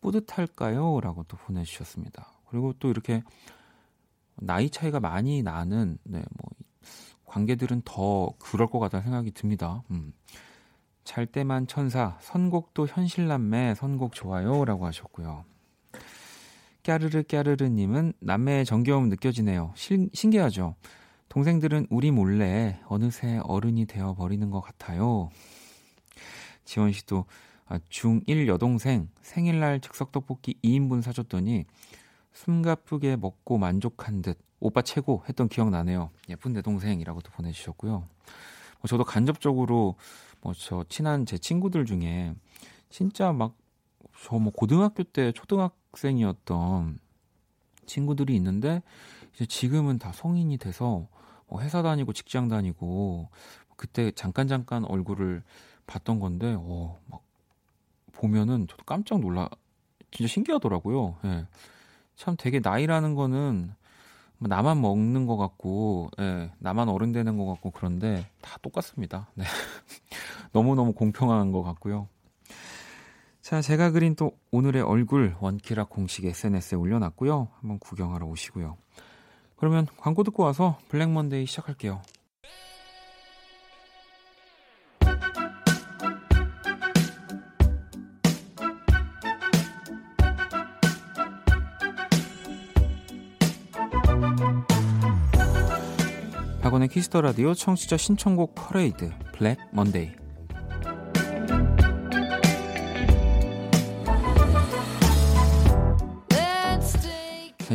[0.00, 1.00] 뿌듯할까요?
[1.00, 2.30] 라고 또 보내주셨습니다.
[2.48, 3.24] 그리고 또 이렇게
[4.36, 6.50] 나이 차이가 많이 나는 네, 뭐
[7.24, 9.82] 관계들은 더 그럴 것 같다는 생각이 듭니다.
[9.90, 10.12] 음.
[11.02, 15.44] 잘 때만 천사 선곡도 현실남매 선곡 좋아요 라고 하셨고요.
[16.84, 19.72] 까르르 까르르님은 남매의 정겨움 느껴지네요.
[19.74, 20.76] 신, 신기하죠.
[21.28, 25.30] 동생들은 우리 몰래 어느새 어른이 되어 버리는 것 같아요.
[26.64, 27.24] 지원 씨도
[27.66, 31.64] 아, 중1 여동생 생일날 즉석 떡볶이 2인분 사줬더니
[32.32, 36.10] 숨가쁘게 먹고 만족한 듯 오빠 최고 했던 기억 나네요.
[36.28, 37.90] 예쁜 내 동생이라고도 보내주셨고요.
[37.92, 38.08] 뭐
[38.88, 39.96] 저도 간접적으로
[40.42, 42.34] 뭐 저 친한 제 친구들 중에
[42.90, 43.56] 진짜 막
[44.24, 46.98] 저 뭐 고등학교 때 초등학생이었던
[47.86, 48.82] 친구들이 있는데
[49.36, 51.06] 이제 지금은 다 성인이 돼서
[51.46, 53.28] 뭐 회사 다니고 직장 다니고
[53.76, 55.42] 그때 잠깐 잠깐 얼굴을
[55.86, 57.22] 봤던 건데 어, 막
[58.12, 59.50] 보면은 저도 깜짝 놀라
[60.10, 61.18] 진짜 신기하더라고요.
[61.26, 61.46] 예.
[62.16, 63.74] 참 되게 나이라는 거는
[64.38, 69.28] 뭐 나만 먹는 것 같고, 예, 나만 어른 되는 것 같고 그런데 다 똑같습니다.
[69.34, 69.44] 네.
[70.52, 72.08] 너무너무 공평한 것 같고요.
[73.40, 77.48] 자, 제가 그린 또 오늘의 얼굴 원키라 공식 SNS에 올려놨고요.
[77.60, 78.76] 한번 구경하러 오시고요.
[79.56, 82.02] 그러면 광고 듣고 와서 Black Monday 시작할게요.
[96.60, 100.10] 박원의 Kiss the Radio 청취자 신청곡 퍼레이드 Black Monday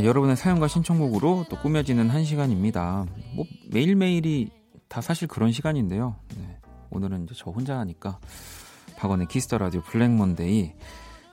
[0.02, 3.06] 자, 여러분의 사연과 신청곡으로 또 꾸며지는 한 시간입니다.
[3.36, 4.50] 뭐 매일매일이
[4.88, 6.16] 다 사실 그런 시간인데요.
[6.38, 6.58] 네,
[6.90, 8.20] 오늘은 이제 저 혼자 하니까
[8.98, 10.74] 박원의 Kiss the Radio Black Monday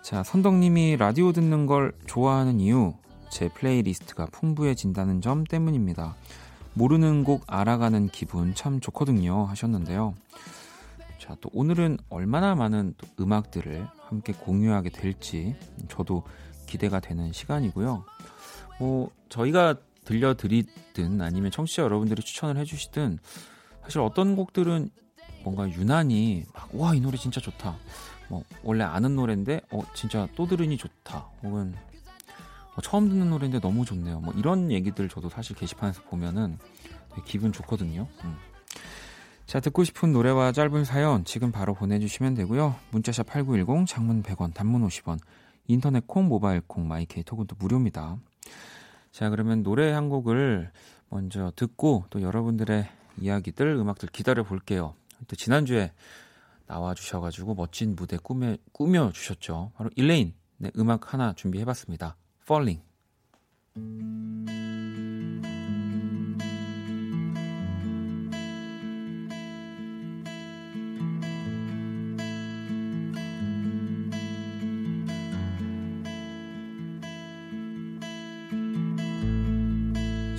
[0.03, 2.93] 자, 선덕님이 라디오 듣는 걸 좋아하는 이유
[3.31, 6.15] 제 플레이리스트가 풍부해진다는 점 때문입니다.
[6.75, 10.15] 모르는 곡 알아가는 기분 참 좋거든요 하셨는데요.
[11.19, 15.57] 자, 또 오늘은 얼마나 많은 또 음악들을 함께 공유하게 될지
[15.89, 16.25] 저도
[16.67, 18.05] 기대가 되는 시간이고요.
[18.79, 23.19] 뭐 저희가 들려드리든 아니면 청취자 여러분들이 추천을 해주시든
[23.83, 24.91] 사실 어떤 곡들은
[25.45, 27.77] 뭔가 유난히 와이 노래 진짜 좋다.
[28.29, 31.29] 뭐 원래 아는 노래인데 어 진짜 또 들으니 좋다.
[31.43, 31.75] 혹은
[32.75, 34.21] 어, 처음 듣는 노래인데 너무 좋네요.
[34.21, 36.59] 뭐 이런 얘기들 저도 사실 게시판에서 보면은
[37.25, 38.07] 기분 좋거든요.
[38.25, 38.37] 음.
[39.47, 42.77] 자, 듣고 싶은 노래와 짧은 사연 지금 바로 보내주시면 되고요.
[42.91, 45.19] 문자샵 8910, 장문 100원, 단문 50원,
[45.67, 48.19] 인터넷 콩, 모바일 콩, 마이케이 톡은 또 무료입니다.
[49.13, 50.71] 자, 그러면 노래 한 곡을
[51.09, 52.89] 먼저 듣고 또 여러분들의
[53.21, 54.95] 이야기들, 음악들 기다려 볼게요.
[55.27, 55.93] 또 지난주에
[56.67, 59.73] 나와 주셔가지고 멋진 무대 꾸며, 꾸며 주셨죠.
[59.75, 60.35] 바로 일레인.
[60.59, 62.17] 네, 음악 하나 준비해 봤습니다.
[62.43, 62.83] Falling.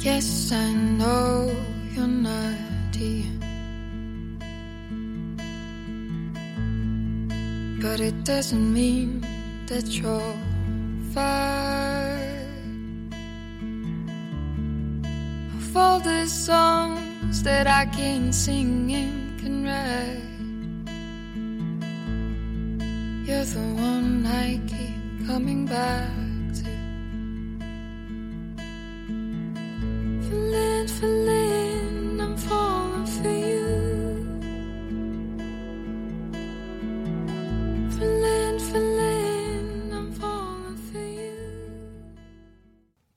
[0.01, 1.53] Yes, I know
[1.91, 3.25] you're naughty.
[7.81, 9.27] But it doesn't mean
[9.67, 10.37] that you're
[11.13, 12.17] far.
[15.57, 20.23] Of all the songs that I can sing and can write,
[23.27, 26.18] you're the one I keep coming back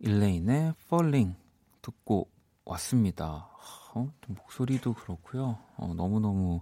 [0.01, 1.37] 일레인의 Falling
[1.81, 2.29] 듣고
[2.65, 3.49] 왔습니다.
[3.95, 5.59] 어, 또 목소리도 그렇고요.
[5.77, 6.61] 어, 너무너무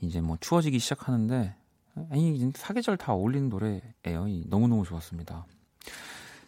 [0.00, 1.54] 이제 뭐 추워지기 시작하는데
[2.10, 4.28] 아니 사계절 다 어울리는 노래예요.
[4.28, 5.46] 이- 너무너무 좋았습니다.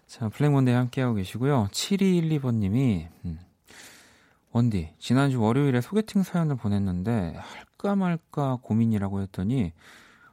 [0.06, 1.68] 자, Black Monday 함께하고 계시고요.
[1.72, 3.38] 7212번님이 음,
[4.52, 9.72] 원디 지난주 월요일에 소개팅 사연을 보냈는데 할- 할까 말까 고민이라고 했더니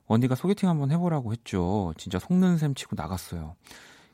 [0.08, 1.94] 원디가 소개팅 한번 해보라고 했죠.
[1.98, 3.56] 진짜 속는 셈 치고 나갔어요.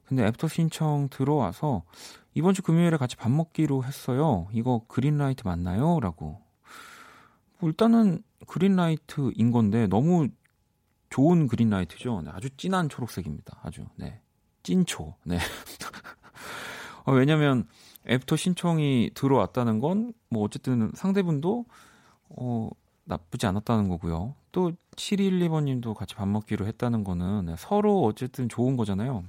[0.05, 1.83] 근데 애프터 신청 들어와서
[2.33, 4.47] 이번 주 금요일에 같이 밥 먹기로 했어요.
[4.51, 5.99] 이거 green light 맞나요?
[6.01, 6.41] 라고.
[7.59, 10.27] 뭐 일단은 green light인 건데 너무
[11.09, 12.21] 좋은 green light죠.
[12.23, 13.59] 네, 아주 진한 초록색입니다.
[13.63, 14.19] 아주 네
[14.63, 15.15] 찐초.
[15.23, 15.37] 네.
[17.05, 17.67] 어, 왜냐면
[18.07, 21.65] 애프터 신청이 들어왔다는 건 뭐 어쨌든 상대분도
[22.29, 22.69] 어
[23.03, 24.33] 나쁘지 않았다는 거고요.
[24.53, 29.25] 또 7212번 님도 같이 밥 먹기로 했다는 거는 네, 서로 어쨌든 좋은 거잖아요.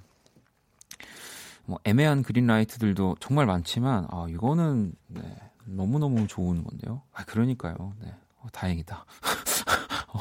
[1.64, 5.22] 뭐 애매한 그린라이트들도 정말 많지만 아 이거는 네,
[5.64, 7.02] 너무너무 좋은 건데요.
[7.12, 7.94] 아 그러니까요.
[8.00, 8.14] 네.
[8.40, 9.04] 어, 다행이다.
[10.14, 10.18] 어,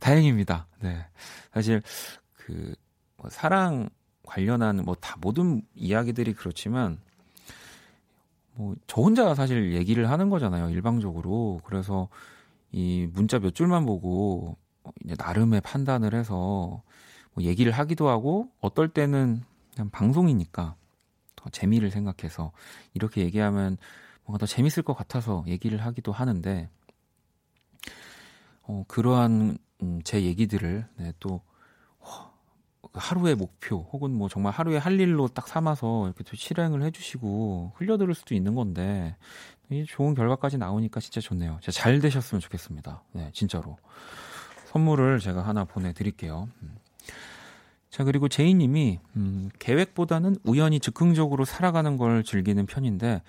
[0.00, 0.66] 다행입니다.
[0.80, 1.06] 네.
[1.52, 1.82] 사실
[2.34, 2.74] 그
[3.18, 3.88] 뭐 사랑
[4.24, 6.98] 관련한 뭐 다 모든 이야기들이 그렇지만
[8.56, 10.70] 뭐 저 혼자 사실 얘기를 하는 거잖아요.
[10.70, 11.60] 일방적으로.
[11.64, 12.08] 그래서
[12.72, 14.56] 이 문자 몇 줄만 보고
[15.04, 16.82] 이제 나름의 판단을 해서
[17.34, 19.42] 뭐 얘기를 하기도 하고 어떨 때는
[19.74, 20.76] 그냥 방송이니까
[21.36, 22.52] 더 재미를 생각해서
[22.94, 23.76] 이렇게 얘기하면
[24.24, 26.68] 뭔가 더 재밌을 것 같아서 얘기를 하기도 하는데
[28.62, 31.40] 어, 그러한 음, 제 얘기들을 네, 또
[33.00, 38.14] 하루의 목표 혹은 뭐 정말 하루의 할 일로 딱 삼아서 이렇게 또 실행을 해주시고 흘려들을
[38.14, 39.16] 수도 있는 건데
[39.70, 41.58] 이 좋은 결과까지 나오니까 진짜 좋네요.
[41.60, 43.02] 진짜 잘 되셨으면 좋겠습니다.
[43.12, 43.76] 네, 진짜로
[44.66, 46.48] 선물을 제가 하나 보내드릴게요.
[46.62, 46.76] 음.
[47.90, 53.22] 자 그리고 제이님이 음, 계획보다는 우연히 즉흥적으로 살아가는 걸 즐기는 편인데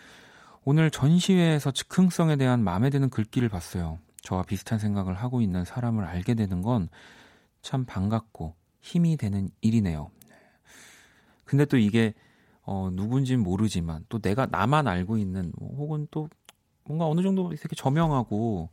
[0.66, 4.00] 오늘 전시회에서 즉흥성에 대한 마음에 드는 글귀를 봤어요.
[4.22, 6.90] 저와 비슷한 생각을 하고 있는 사람을 알게 되는 건
[7.68, 8.56] 참 반갑고
[8.88, 10.10] 힘이 되는 일이네요.
[11.44, 12.14] 근데 또 이게
[12.64, 16.30] 어, 누군진 모르지만 또 내가 나만 알고 있는 뭐, 혹은 또
[16.84, 18.70] 뭔가 어느 정도 이렇게 저명하고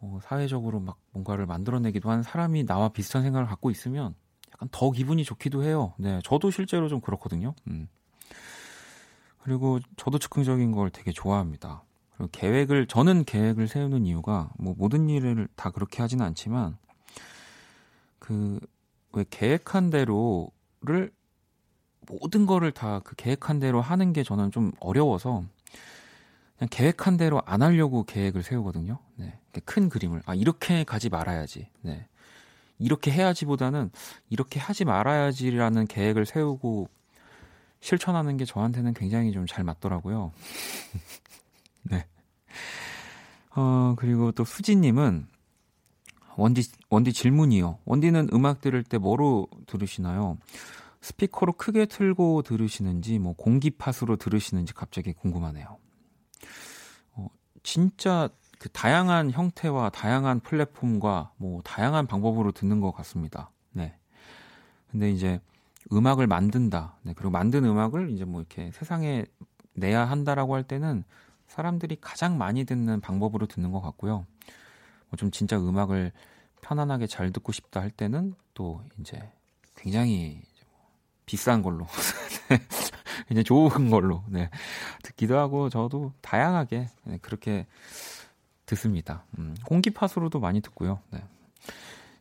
[0.00, 4.14] 어, 사회적으로 막 뭔가를 만들어내기도 한 사람이 나와 비슷한 생각을 갖고 있으면
[4.52, 5.94] 약간 더 기분이 좋기도 해요.
[5.98, 7.54] 네, 저도 실제로 좀 그렇거든요.
[7.68, 7.88] 음.
[9.42, 11.82] 그리고 저도 즉흥적인 걸 되게 좋아합니다.
[12.16, 16.76] 그리고 계획을 저는 계획을 세우는 이유가 뭐 모든 일을 다 그렇게 하지는 않지만
[18.18, 18.60] 그
[19.18, 21.10] 왜 계획한 대로를
[22.06, 25.44] 모든 거를 다 그 계획한 대로 하는 게 저는 좀 어려워서
[26.56, 28.98] 그냥 계획한 대로 안 하려고 계획을 세우거든요.
[29.16, 29.38] 네.
[29.64, 31.68] 큰 그림을 아 이렇게 가지 말아야지.
[31.82, 32.06] 네.
[32.78, 33.90] 이렇게 해야지보다는
[34.30, 36.88] 이렇게 하지 말아야지라는 계획을 세우고
[37.80, 40.32] 실천하는 게 저한테는 굉장히 좀 잘 맞더라고요.
[41.82, 42.06] 네.
[43.56, 45.26] 어, 그리고 또 수지님은
[46.38, 47.80] 원디, 원디 질문이요.
[47.84, 50.38] 원디는 음악 들을 때 뭐로 들으시나요?
[51.00, 55.78] 스피커로 크게 틀고 들으시는지, 뭐, 공기팟으로 들으시는지 갑자기 궁금하네요.
[57.14, 57.26] 어,
[57.64, 58.28] 진짜
[58.58, 63.50] 그 다양한 형태와 다양한 플랫폼과 뭐, 다양한 방법으로 듣는 것 같습니다.
[63.72, 63.96] 네.
[64.90, 65.40] 근데 이제
[65.92, 66.98] 음악을 만든다.
[67.02, 67.14] 네.
[67.14, 69.24] 그리고 만든 음악을 이제 뭐 이렇게 세상에
[69.74, 71.04] 내야 한다라고 할 때는
[71.48, 74.26] 사람들이 가장 많이 듣는 방법으로 듣는 것 같고요.
[75.10, 76.12] 뭐좀 진짜 음악을
[76.62, 79.20] 편안하게 잘 듣고 싶다 할 때는 또 이제
[79.76, 80.40] 굉장히
[80.70, 80.80] 뭐
[81.26, 81.86] 비싼 걸로
[83.30, 84.50] 이제 좋은 걸로 네
[85.02, 87.66] 듣기도 하고 저도 다양하게 네, 그렇게
[88.66, 89.24] 듣습니다.
[89.38, 91.00] 음, 공기파수로도 많이 듣고요.
[91.10, 91.22] 네.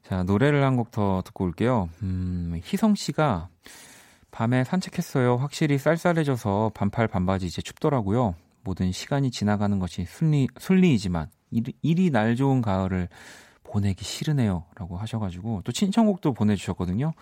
[0.03, 1.89] 자 노래를 한 곡 더 듣고 올게요.
[2.03, 3.49] 음, 희성 씨가
[4.31, 5.37] 밤에 산책했어요.
[5.37, 8.35] 확실히 쌀쌀해져서 반팔 반바지 이제 춥더라고요.
[8.63, 13.09] 모든 시간이 지나가는 것이 순리, 순리이지만 일이 날 좋은 가을을
[13.63, 14.65] 보내기 싫으네요.
[14.75, 17.13] 라고 하셔가지고 또 신청곡도 보내주셨거든요.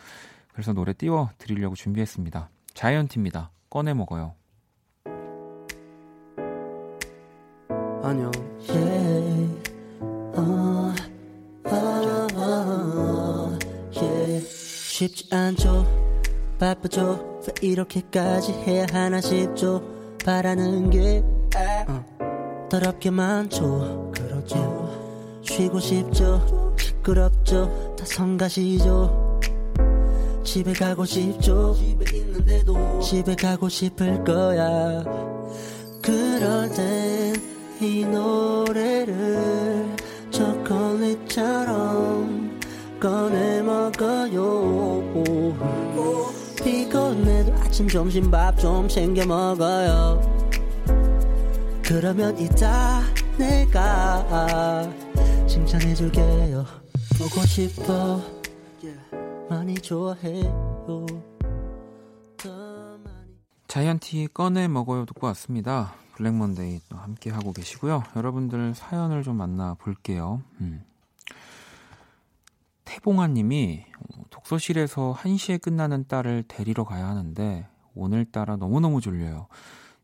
[0.54, 2.50] 그래서 노래 띄워 드리려고 준비했습니다.
[2.74, 3.52] 자이언티입니다.
[3.70, 4.36] 꺼내 먹어요.
[8.04, 8.32] 안녕.
[8.70, 8.86] Yeah.
[8.94, 9.56] yeah.
[14.96, 15.86] 쉽지 않죠.
[16.58, 17.42] 바쁘죠.
[17.46, 19.84] 왜 이렇게까지 해야 하나 싶죠.
[20.24, 21.22] 바라는 게
[21.90, 24.14] 어, 더럽게 많죠.
[24.48, 25.42] 그렇죠.
[25.44, 26.76] 쉬고 싶죠.
[26.78, 27.96] 시끄럽죠.
[27.98, 29.40] 다 성가시죠.
[30.44, 31.74] 집에 가고 싶죠.
[31.76, 35.04] 집에 있는데도 집에 가고 싶을 거야.
[36.02, 39.86] 그럴 땐 이 노래를
[40.32, 41.78] 초콜릿처럼
[43.02, 45.04] 꺼내 먹어요.
[46.64, 50.22] 피곤해도 아침 점심 밥 좀 챙겨 먹어요.
[51.84, 53.02] 그러면 이따
[53.38, 54.90] 내가
[55.48, 56.66] 칭찬해줄게요.
[57.18, 58.22] 보고 싶어
[59.50, 61.06] 많이 좋아해요.
[63.68, 65.94] 자이언티 꺼내 먹어요 듣고 왔습니다.
[66.16, 68.04] Black Monday 또 함께 하고 계시고요.
[68.16, 70.42] 여러분들 사연을 좀 만나 볼게요.
[70.62, 70.84] 음.
[72.86, 73.84] 태봉아님이
[74.30, 79.48] 독서실에서 1시에 끝나는 딸을 데리러 가야 하는데 오늘따라 너무너무 졸려요.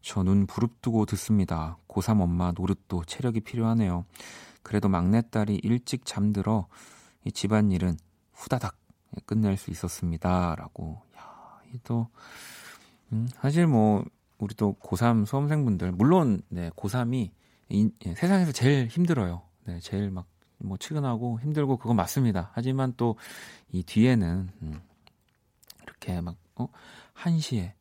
[0.02, 1.78] 저 눈 부릅뜨고 듣습니다.
[1.88, 4.06] 고3 엄마 노릇도 체력이 필요하네요.
[4.64, 6.68] 그래도 막내딸이 일찍 잠들어
[7.24, 7.98] 이 집안일은
[8.34, 8.76] 후다닥
[9.26, 10.56] 끝낼 수 있었습니다.
[10.56, 11.02] 라고.
[11.18, 12.08] 야, 이또
[13.12, 14.04] 음, 사실 뭐
[14.38, 17.30] 우리 또 고3 수험생분들 물론 네, 고3이
[17.70, 19.42] 인, 예, 세상에서 제일 힘들어요.
[19.66, 22.52] 네, 제일 막뭐 측은하고 힘들고 그건 맞습니다.
[22.54, 23.16] 하지만 또
[23.74, 24.82] 이 뒤에는 음,
[25.84, 26.68] 이렇게 막 어,
[27.16, 27.74] 1시에 어,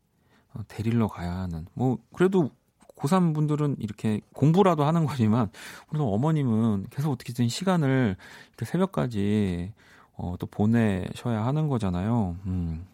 [0.68, 2.51] 데리러 가야 하는 뭐 그래도
[2.96, 5.51] 고3 분들은 이렇게 공부라도 하는 거지만
[5.90, 8.16] 우리 어머님은 계속 어떻게든 시간을
[8.48, 9.72] 이렇게 새벽까지
[10.14, 12.36] 어, 또 보내셔야 하는 거잖아요.
[12.44, 12.86] 음.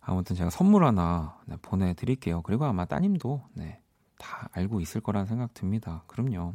[0.00, 2.42] 아무튼 제가 선물 하나 네, 보내드릴게요.
[2.42, 3.80] 그리고 아마 따님도 네,
[4.18, 6.02] 다 알고 있을 거라는 생각 듭니다.
[6.08, 6.54] 그럼요.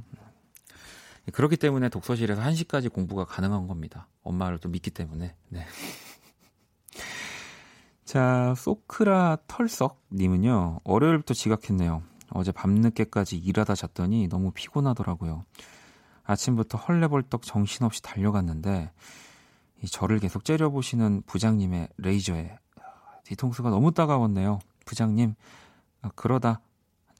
[1.26, 4.08] 네, 그렇기 때문에 독서실에서 1시까지 공부가 가능한 겁니다.
[4.22, 5.34] 엄마를 또 믿기 때문에.
[5.50, 5.66] 네.
[8.10, 12.02] 자, 소크라 털썩님은요, 월요일부터 지각했네요.
[12.32, 15.46] 어제 밤늦게까지 일하다 잤더니 너무 피곤하더라고요.
[16.24, 18.92] 아침부터 헐레벌떡 정신없이 달려갔는데,
[19.84, 22.58] 이 저를 계속 째려보시는 부장님의 레이저에
[23.26, 24.58] 뒤통수가 너무 따가웠네요.
[24.86, 25.36] 부장님,
[26.02, 26.62] 아, 그러다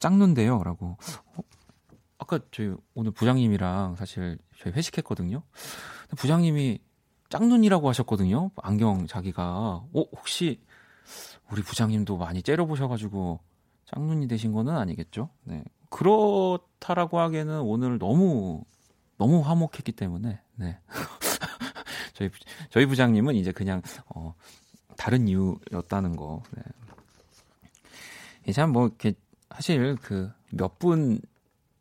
[0.00, 0.64] 짝눈데요.
[0.64, 0.96] 라고.
[1.36, 1.42] 어,
[2.18, 5.44] 아까 저희 오늘 부장님이랑 사실 저희 회식했거든요.
[6.16, 6.80] 부장님이
[7.28, 8.50] 짝눈이라고 하셨거든요.
[8.56, 9.44] 안경 자기가.
[9.44, 10.60] 어, 혹시
[11.50, 13.40] 우리 부장님도 많이 째려보셔가지고
[13.86, 15.30] 짝눈이 되신 거는 아니겠죠?
[15.44, 15.64] 네.
[15.88, 18.64] 그렇다라고 하기에는 오늘 너무,
[19.18, 20.78] 너무 화목했기 때문에, 네.
[22.14, 22.30] 저희,
[22.70, 23.82] 저희 부장님은 이제 그냥,
[24.14, 24.34] 어,
[24.96, 26.42] 다른 이유였다는 거.
[26.52, 28.52] 네.
[28.52, 29.14] 참, 뭐, 이렇게,
[29.52, 31.20] 사실 그, 몇 분,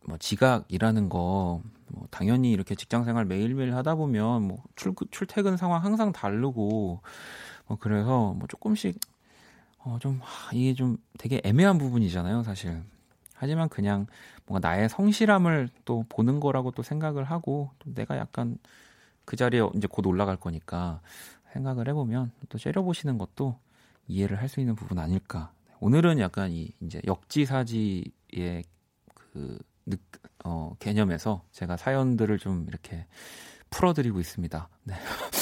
[0.05, 5.83] 뭐, 지각이라는 거, 뭐, 당연히 이렇게 직장 생활 매일매일 하다 보면, 뭐, 출, 출퇴근 상황
[5.83, 7.01] 항상 다르고,
[7.67, 8.97] 뭐, 그래서, 뭐, 조금씩,
[9.79, 10.21] 어, 좀,
[10.53, 12.81] 이게 좀 되게 애매한 부분이잖아요, 사실.
[13.33, 14.07] 하지만 그냥
[14.45, 18.57] 뭔가 나의 성실함을 또 보는 거라고 또 생각을 하고, 또 내가 약간
[19.25, 21.01] 그 자리에 이제 곧 올라갈 거니까,
[21.53, 23.57] 생각을 해보면 또 째려보시는 것도
[24.07, 25.51] 이해를 할 수 있는 부분 아닐까.
[25.79, 28.63] 오늘은 약간 이 이제 역지사지의
[29.15, 29.95] 그 느,
[30.43, 33.05] 어, 개념에서 제가 사연들을 좀 이렇게
[33.69, 34.67] 풀어드리고 있습니다.
[34.83, 34.95] 네.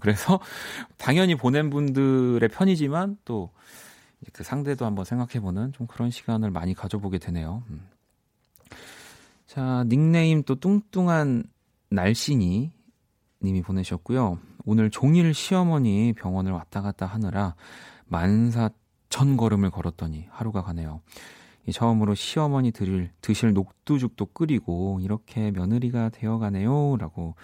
[0.00, 0.40] 그래서
[0.96, 3.50] 당연히 보낸 분들의 편이지만 또
[4.32, 7.62] 그 상대도 한번 생각해보는 좀 그런 시간을 많이 가져보게 되네요.
[7.70, 7.88] 음.
[9.46, 11.44] 자, 닉네임 또 뚱뚱한
[11.90, 12.72] 날씬이
[13.42, 14.38] 님이 보내셨고요.
[14.64, 17.54] 오늘 종일 시어머니 병원을 왔다 갔다 하느라
[18.06, 18.70] 만사
[19.08, 21.00] 천 걸음을 걸었더니 하루가 가네요.
[21.70, 26.96] 처음으로 시어머니 드릴, 드실 녹두죽도 끓이고 이렇게 며느리가 되어가네요.
[26.98, 27.34] 라고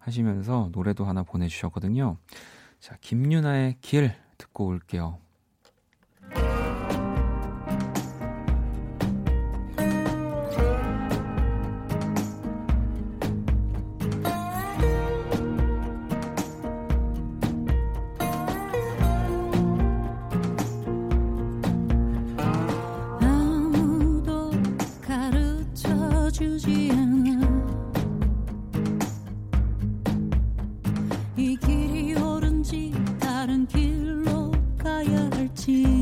[0.00, 2.16] 하시면서 노래도 하나 보내주셨거든요.
[2.80, 5.18] 자, 김유나의 길 듣고 올게요.
[35.60, 35.99] partir.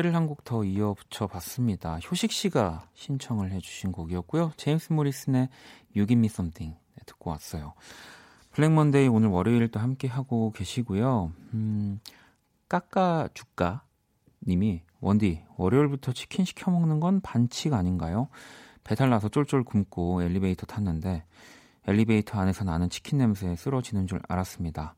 [0.00, 1.98] 노래를 한 곡 더 이어 붙여봤습니다.
[1.98, 4.52] 효식 씨가 신청을 해주신 곡이었고요.
[4.56, 5.48] 제임스 모리슨의
[5.94, 7.74] You Give Me Something 네, 듣고 왔어요.
[8.52, 11.32] Black Monday 오늘 월요일 또 함께 하고 계시고요.
[11.54, 12.00] 음,
[12.68, 13.82] 까까 주까
[14.46, 18.28] 님이 원디 월요일부터 치킨 시켜 먹는 건 반칙 아닌가요?
[18.84, 21.24] 배달 나서 쫄쫄 굶고 엘리베이터 탔는데
[21.86, 24.94] 엘리베이터 안에서 나는 치킨 냄새에 쓰러지는 줄 알았습니다.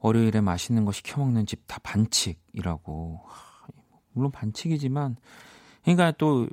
[0.00, 3.20] 월요일에 맛있는 거 시켜 먹는 집 다 반칙이라고.
[4.14, 5.16] 물론 반칙이지만
[5.82, 6.48] 그러니까 또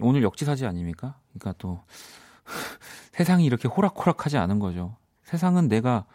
[0.00, 1.18] 오늘 역지사지 아닙니까?
[1.32, 1.80] 그러니까 또
[3.12, 4.96] 세상이 이렇게 호락호락하지 않은 거죠.
[5.24, 6.06] 세상은 내가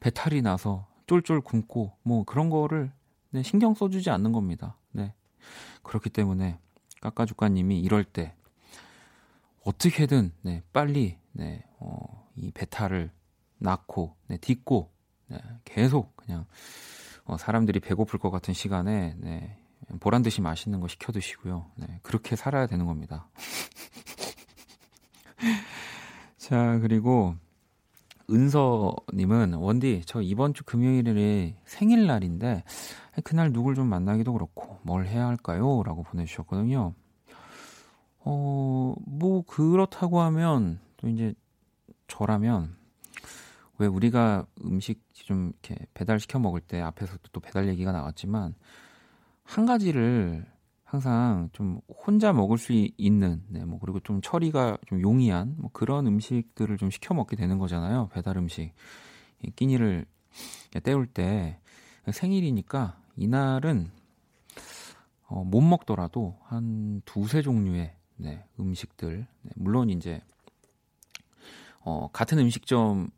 [0.00, 2.92] 배탈이 나서 쫄쫄 굶고 뭐 그런 거를
[3.30, 4.76] 네, 신경 써주지 않는 겁니다.
[4.92, 5.14] 네.
[5.82, 6.58] 그렇기 때문에
[7.00, 8.34] 까까주까님이 이럴 때
[9.64, 13.10] 어떻게든 네, 빨리 네, 어, 이 배탈을
[13.58, 14.90] 낳고 네, 딛고
[15.28, 16.46] 네, 계속 그냥
[17.24, 19.58] 어, 사람들이 배고플 것 같은 시간에 네,
[20.00, 21.66] 보란 듯이 맛있는 거 시켜 드시고요.
[21.76, 23.28] 네, 그렇게 살아야 되는 겁니다.
[26.36, 27.34] 자, 그리고
[28.30, 32.64] 은서님은 원디 저 이번 주 금요일에 생일날인데
[33.24, 35.82] 그날 누굴 좀 만나기도 그렇고 뭘 해야 할까요?
[35.84, 36.94] 라고 보내주셨거든요.
[38.20, 41.34] 어, 뭐 그렇다고 하면 또 이제
[42.06, 42.76] 저라면
[43.78, 48.54] 왜 우리가 음식 좀 이렇게 배달 시켜 먹을 때 앞에서도 또 배달 얘기가 나왔지만
[49.48, 50.44] 한 가지를
[50.84, 56.06] 항상 좀 혼자 먹을 수 있는, 네, 뭐, 그리고 좀 처리가 좀 용이한, 뭐 그런
[56.06, 58.10] 음식들을 좀 시켜 먹게 되는 거잖아요.
[58.12, 58.74] 배달 음식.
[59.42, 60.04] 이 끼니를
[60.82, 61.58] 때울 때
[62.10, 63.90] 생일이니까 이날은
[65.28, 69.26] 어, 못 먹더라도 한 두세 종류의 네, 음식들.
[69.42, 70.20] 네, 물론 이제
[71.80, 73.10] 어, 같은 음식점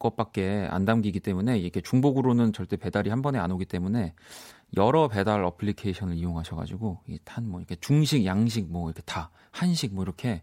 [0.00, 4.14] 것밖에 안 담기기 때문에 이게 중복으로는 절대 배달이 한 번에 안 오기 때문에
[4.76, 10.42] 여러 배달 어플리케이션을 이용하셔가지고 탄뭐 이렇게 중식, 양식 뭐 이렇게 다 한식 뭐 이렇게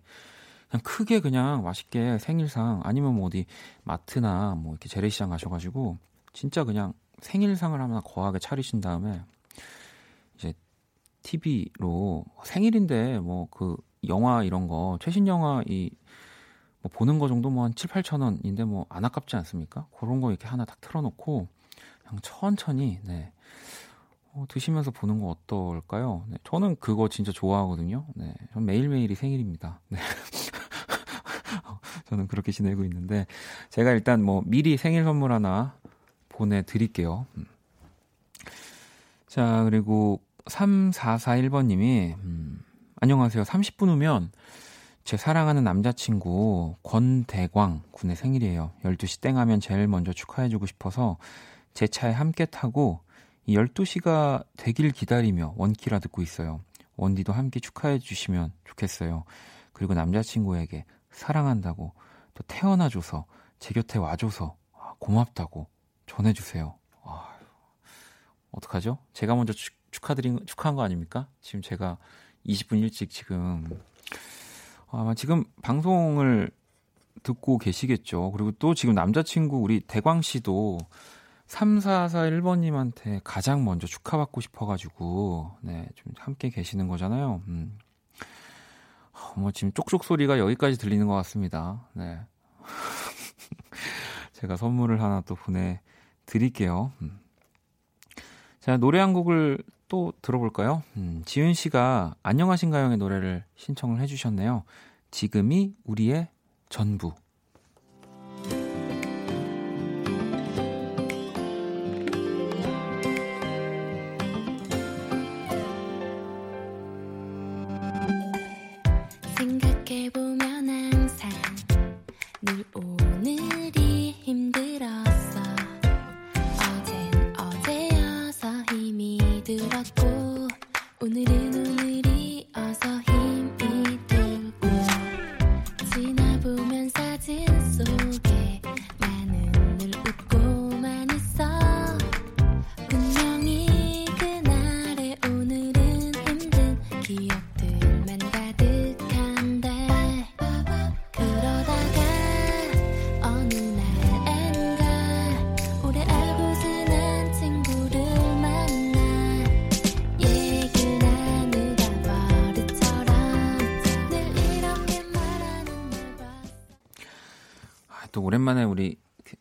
[0.69, 3.45] 그냥 크게 그냥 맛있게 생일상 아니면 뭐 어디
[3.83, 5.97] 마트나 뭐 이렇게 재래시장 가셔가지고
[6.33, 9.21] 진짜 그냥 생일상을 하나 거하게 차리신 다음에
[10.35, 10.53] 이제
[11.23, 13.77] TV로 생일인데 뭐 그
[14.09, 15.89] 영화 이런 거 최신 영화 이
[16.81, 19.87] 뭐 보는 거 정도 뭐 한 7, 8천 원인데 뭐 안 아깝지 않습니까?
[19.97, 21.47] 그런 거 이렇게 하나 딱 틀어놓고
[22.03, 23.31] 그냥 천천히 네.
[24.37, 26.23] 어, 드시면서 보는 거 어떨까요?
[26.27, 28.05] 네, 저는 그거 진짜 좋아하거든요.
[28.13, 29.79] 네, 전 매일매일이 생일입니다.
[29.89, 29.97] 네.
[32.05, 33.25] 저는 그렇게 지내고 있는데
[33.71, 35.75] 제가 일단 뭐 미리 생일 선물 하나
[36.29, 37.25] 보내드릴게요.
[37.35, 37.45] 음.
[39.25, 42.63] 자 그리고 3441번님이 음,
[43.01, 43.43] 안녕하세요.
[43.43, 44.31] 30분 후면
[45.03, 48.71] 제 사랑하는 남자친구 권대광 군의 생일이에요.
[48.83, 51.17] 12시 땡 하면 제일 먼저 축하해주고 싶어서
[51.73, 53.01] 제 차에 함께 타고
[53.47, 56.61] 12시가 되길 기다리며 원키라 듣고 있어요.
[56.95, 59.23] 원디도 함께 축하해 주시면 좋겠어요.
[59.71, 61.93] 그리고 남자친구에게 사랑한다고
[62.33, 63.25] 또 태어나줘서
[63.59, 65.67] 제 곁에 와줘서 아, 고맙다고
[66.05, 66.75] 전해주세요.
[67.03, 67.37] 아,
[68.51, 68.97] 어떡하죠?
[69.13, 71.27] 제가 먼저 축, 축하드린, 축하한 거 아닙니까?
[71.41, 71.97] 지금 제가
[72.45, 73.67] 20분 일찍 지금,
[74.89, 76.51] 아마 지금 방송을
[77.23, 78.31] 듣고 계시겠죠.
[78.31, 80.77] 그리고 또 지금 남자친구 우리 대광 씨도
[81.47, 87.41] 3441번님한테 가장 먼저 축하받고 싶어가지고, 네, 좀 함께 계시는 거잖아요.
[87.47, 87.77] 음.
[89.35, 91.87] 뭐 지금 쪽쪽 소리가 여기까지 들리는 것 같습니다.
[91.93, 92.19] 네.
[94.33, 96.91] 제가 선물을 하나 또 보내드릴게요.
[97.01, 97.19] 음.
[98.59, 100.83] 자, 노래 한 곡을 또 들어볼까요?
[100.97, 104.63] 음, 지윤 씨가 안녕하신가요의 노래를 신청을 해주셨네요.
[105.11, 106.27] 지금이 우리의
[106.69, 107.13] 전부.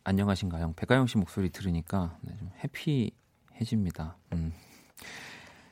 [0.07, 0.71] 안녕하신가요?
[0.77, 4.15] 백가영 씨 목소리 들으니까 네, 좀 해피해집니다.
[4.31, 4.53] 음.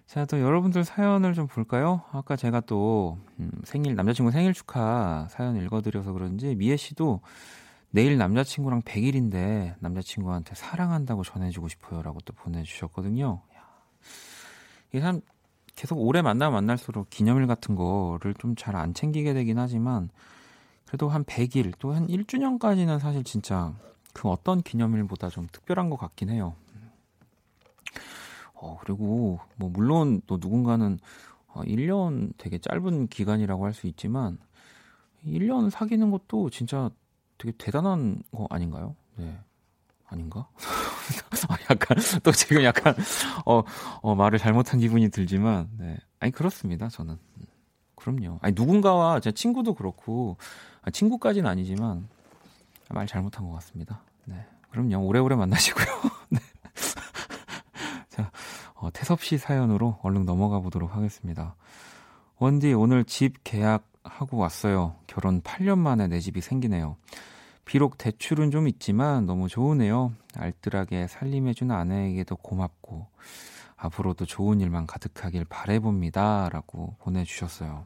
[0.06, 2.02] 자, 또 여러분들 사연을 좀 볼까요?
[2.12, 7.22] 아까 제가 또 음, 생일 남자친구 생일 축하 사연 읽어드려서 그런지 미애 씨도
[7.92, 13.42] 내일 남자친구랑 100일인데 남자친구한테 사랑한다고 전해주고 싶어요라고 또 보내주셨거든요.
[14.90, 15.22] 이게 참
[15.78, 20.10] 계속 오래 만나면 만날수록 기념일 같은 거를 좀 잘 안 챙기게 되긴 하지만
[20.86, 23.74] 그래도 한 100일 또 한 1주년까지는 사실 진짜
[24.16, 26.56] 그 어떤 기념일보다 좀 특별한 것 같긴 해요.
[28.54, 30.98] 어, 그리고 뭐 물론 또 누군가는
[31.50, 34.38] 어, 1년 되게 짧은 기간이라고 할 수 있지만
[35.26, 36.90] 1년 사귀는 것도 진짜
[37.38, 38.96] 되게 대단한 거 아닌가요?
[39.18, 39.38] 네.
[40.08, 40.48] 아닌가?
[41.50, 42.96] 아, 약간 또 지금 약간
[43.46, 43.64] 어,
[44.02, 45.98] 어 말을 잘못한 기분이 들지만 네.
[46.20, 46.88] 아니 그렇습니다.
[46.88, 47.18] 저는
[47.96, 48.40] 그럼요.
[48.42, 50.38] 아니 누군가와 제 친구도 그렇고
[50.84, 52.08] 아, 친구까지는 아니지만
[52.90, 54.02] 말 잘못한 것 같습니다.
[54.26, 54.46] 네.
[54.70, 55.06] 그럼요.
[55.06, 55.86] 오래오래 만나시고요.
[56.30, 56.40] 네.
[58.10, 58.32] 자,
[58.76, 61.56] 어, 태섭 씨 사연으로 얼른 넘어가 보도록 하겠습니다.
[62.38, 64.96] 원디 오늘 집 계약하고 왔어요.
[65.08, 66.98] 결혼 8년 만에 내 집이 생기네요.
[67.64, 70.14] 비록 대출은 좀 있지만 너무 좋으네요.
[70.36, 73.08] 알뜰하게 살림해준 아내에게도 고맙고
[73.78, 76.50] 앞으로도 좋은 일만 가득하길 바래봅니다.
[76.50, 77.86] 라고 보내주셨어요.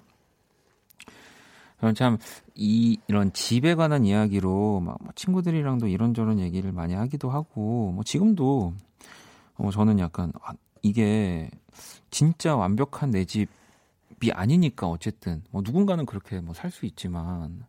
[1.79, 2.17] 저는 참,
[2.55, 8.73] 이, 이런 집에 관한 이야기로 막 뭐 친구들이랑도 이런저런 얘기를 많이 하기도 하고, 뭐 지금도,
[9.55, 11.49] 어, 저는 약간, 아, 이게
[12.11, 17.65] 진짜 완벽한 내 집이 아니니까 어쨌든, 뭐 누군가는 그렇게 뭐 살 수 있지만,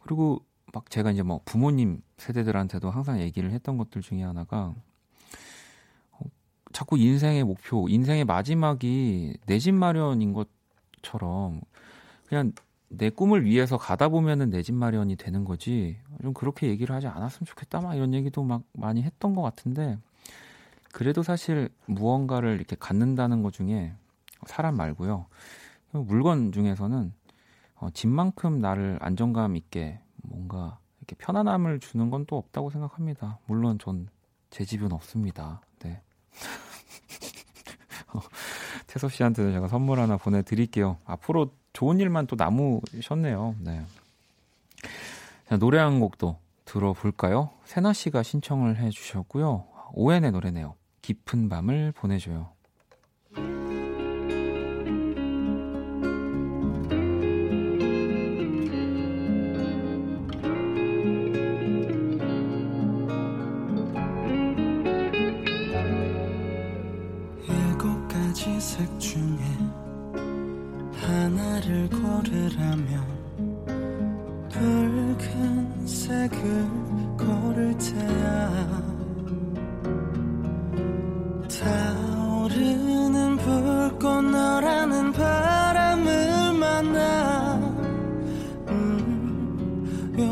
[0.00, 0.40] 그리고
[0.74, 4.74] 막 제가 이제 뭐 부모님 세대들한테도 항상 얘기를 했던 것들 중에 하나가,
[6.12, 6.20] 어,
[6.72, 11.60] 자꾸 인생의 목표, 인생의 마지막이 내 집 마련인 것처럼,
[12.26, 12.52] 그냥
[12.90, 15.98] 내 꿈을 위해서 가다 보면은 내 집 마련이 되는 거지.
[16.22, 17.80] 좀 그렇게 얘기를 하지 않았으면 좋겠다.
[17.80, 19.98] 막 이런 얘기도 막 많이 했던 것 같은데,
[20.92, 23.94] 그래도 사실 무언가를 이렇게 갖는다는 것 중에
[24.46, 25.26] 사람 말고요.
[25.92, 27.12] 물건 중에서는
[27.76, 33.38] 어, 집만큼 나를 안정감 있게 뭔가 이렇게 편안함을 주는 건 또 없다고 생각합니다.
[33.46, 34.08] 물론 전
[34.50, 35.60] 제 집은 없습니다.
[35.80, 36.00] 네.
[38.14, 38.20] 어,
[38.86, 40.96] 태섭 씨한테는 제가 선물 하나 보내드릴게요.
[41.04, 43.54] 앞으로 좋은 일만 또 남으셨네요.
[43.60, 43.80] 네.
[45.48, 47.50] 자, 노래 한 곡도 들어볼까요?
[47.66, 49.64] 세나 씨가 신청을 해주셨고요.
[49.92, 50.74] 오엔의 노래네요.
[51.02, 52.50] 깊은 밤을 보내줘요.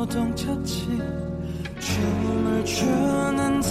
[0.07, 0.87] 음, 요동쳤지.
[1.79, 3.69] 춤을 추는 듯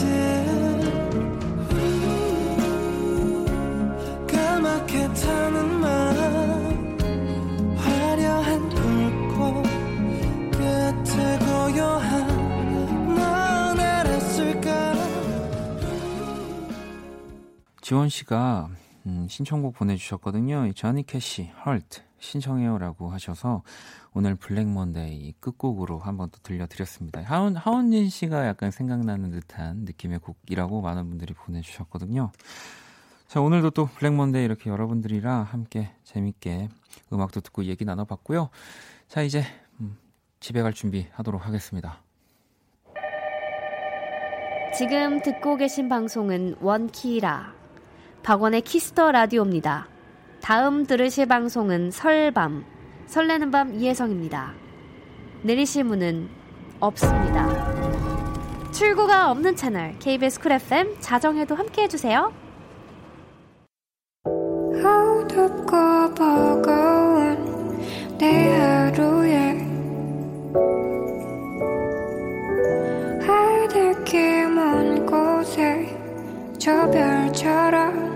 [4.28, 6.98] 까맣게 타는 맘
[7.78, 9.64] 화려한 불꽃
[10.52, 12.46] 끝에 고요한
[17.82, 18.70] 지원 씨가
[19.06, 20.74] 음, 신청곡 보내주셨거든요.
[20.74, 23.63] 저니 캐시, 헐트 신청해요라고 하셔서
[24.13, 27.22] 오늘 Black Monday 끝곡으로 한번 또 들려드렸습니다.
[27.22, 32.32] 하원, 하원진 씨가 약간 생각나는 듯한 느낌의 곡이라고 많은 분들이 보내주셨거든요.
[33.28, 36.70] 자, 오늘도 또 Black Monday 이렇게 여러분들이랑 함께 재밌게
[37.11, 38.49] 음악도 듣고 얘기 나눠봤고요.
[39.07, 39.43] 자, 이제
[39.80, 39.97] 음,
[40.39, 42.01] 집에 갈 준비 하도록 하겠습니다.
[44.78, 47.53] 지금 듣고 계신 방송은 원키라
[48.24, 49.95] 박원의 Kiss the Radio입니다.
[50.46, 52.64] 다음 들으실 방송은 설밤
[53.08, 54.54] 설레는 밤 이혜성입니다.
[55.41, 56.30] 내리실 문은
[56.80, 58.72] 없습니다.
[58.72, 62.32] 출구가 없는 채널 KBS 쿨 FM 자정에도 함께 해주세요.
[64.24, 67.80] 어둡고 버거운
[68.20, 69.58] 내 하루에
[73.26, 75.98] 하늘길 먼 곳에
[76.60, 78.14] 저 별처럼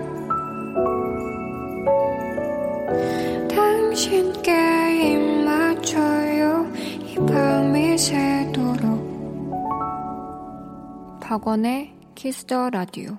[11.20, 13.16] 박원의 Kiss the Radio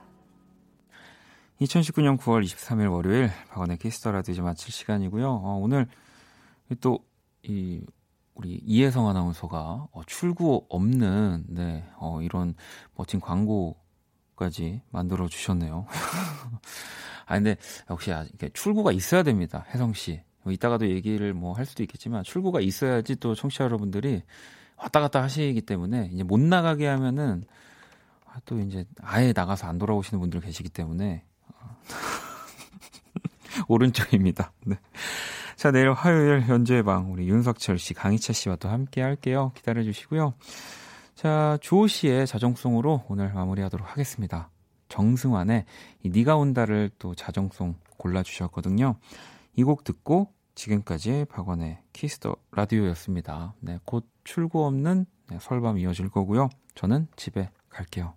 [1.61, 5.27] 2019년 9월 23일 월요일 박원의 Kiss the Radio 이제 마칠 시간이고요.
[5.27, 5.87] 어, 오늘
[6.81, 6.99] 또
[7.43, 7.81] 이
[8.33, 12.55] 우리 이혜성 아나운서가 어, 출구 없는 네, 어, 이런
[12.95, 13.77] 멋진 광고
[14.41, 15.85] 까지 만들어 주셨네요.
[17.27, 17.57] 아 근데
[17.91, 19.65] 역시 아, 출구가 있어야 됩니다.
[19.71, 20.19] 혜성 씨.
[20.41, 24.23] 뭐 이따가도 얘기를 뭐 할 수도 있겠지만 출구가 있어야지 또 청취자 여러분들이
[24.77, 27.43] 왔다 갔다 하시기 때문에 이제 못 나가게 하면은
[28.25, 31.23] 아, 또 이제 아예 나가서 안 돌아오시는 분들 계시기 때문에
[33.67, 34.51] 오른쪽입니다.
[34.65, 34.75] 네.
[35.55, 39.51] 자, 내일 화요일 연주의 방 우리 윤석철 씨, 강희차 씨와 또 함께 할게요.
[39.55, 40.33] 기다려 주시고요.
[41.21, 44.49] 자, 주호 씨의 자정송으로 오늘 마무리하도록 하겠습니다.
[44.89, 45.65] 정승환의
[46.01, 48.95] 이 네가 온다를 또 자정송 골라 주셨거든요.
[49.55, 53.53] 이 곡 듣고 지금까지 박원의 Kiss the Radio였습니다.
[53.59, 56.49] 네, 곧 출구 없는 네, 설밤 이어질 거고요.
[56.73, 58.15] 저는 집에 갈게요.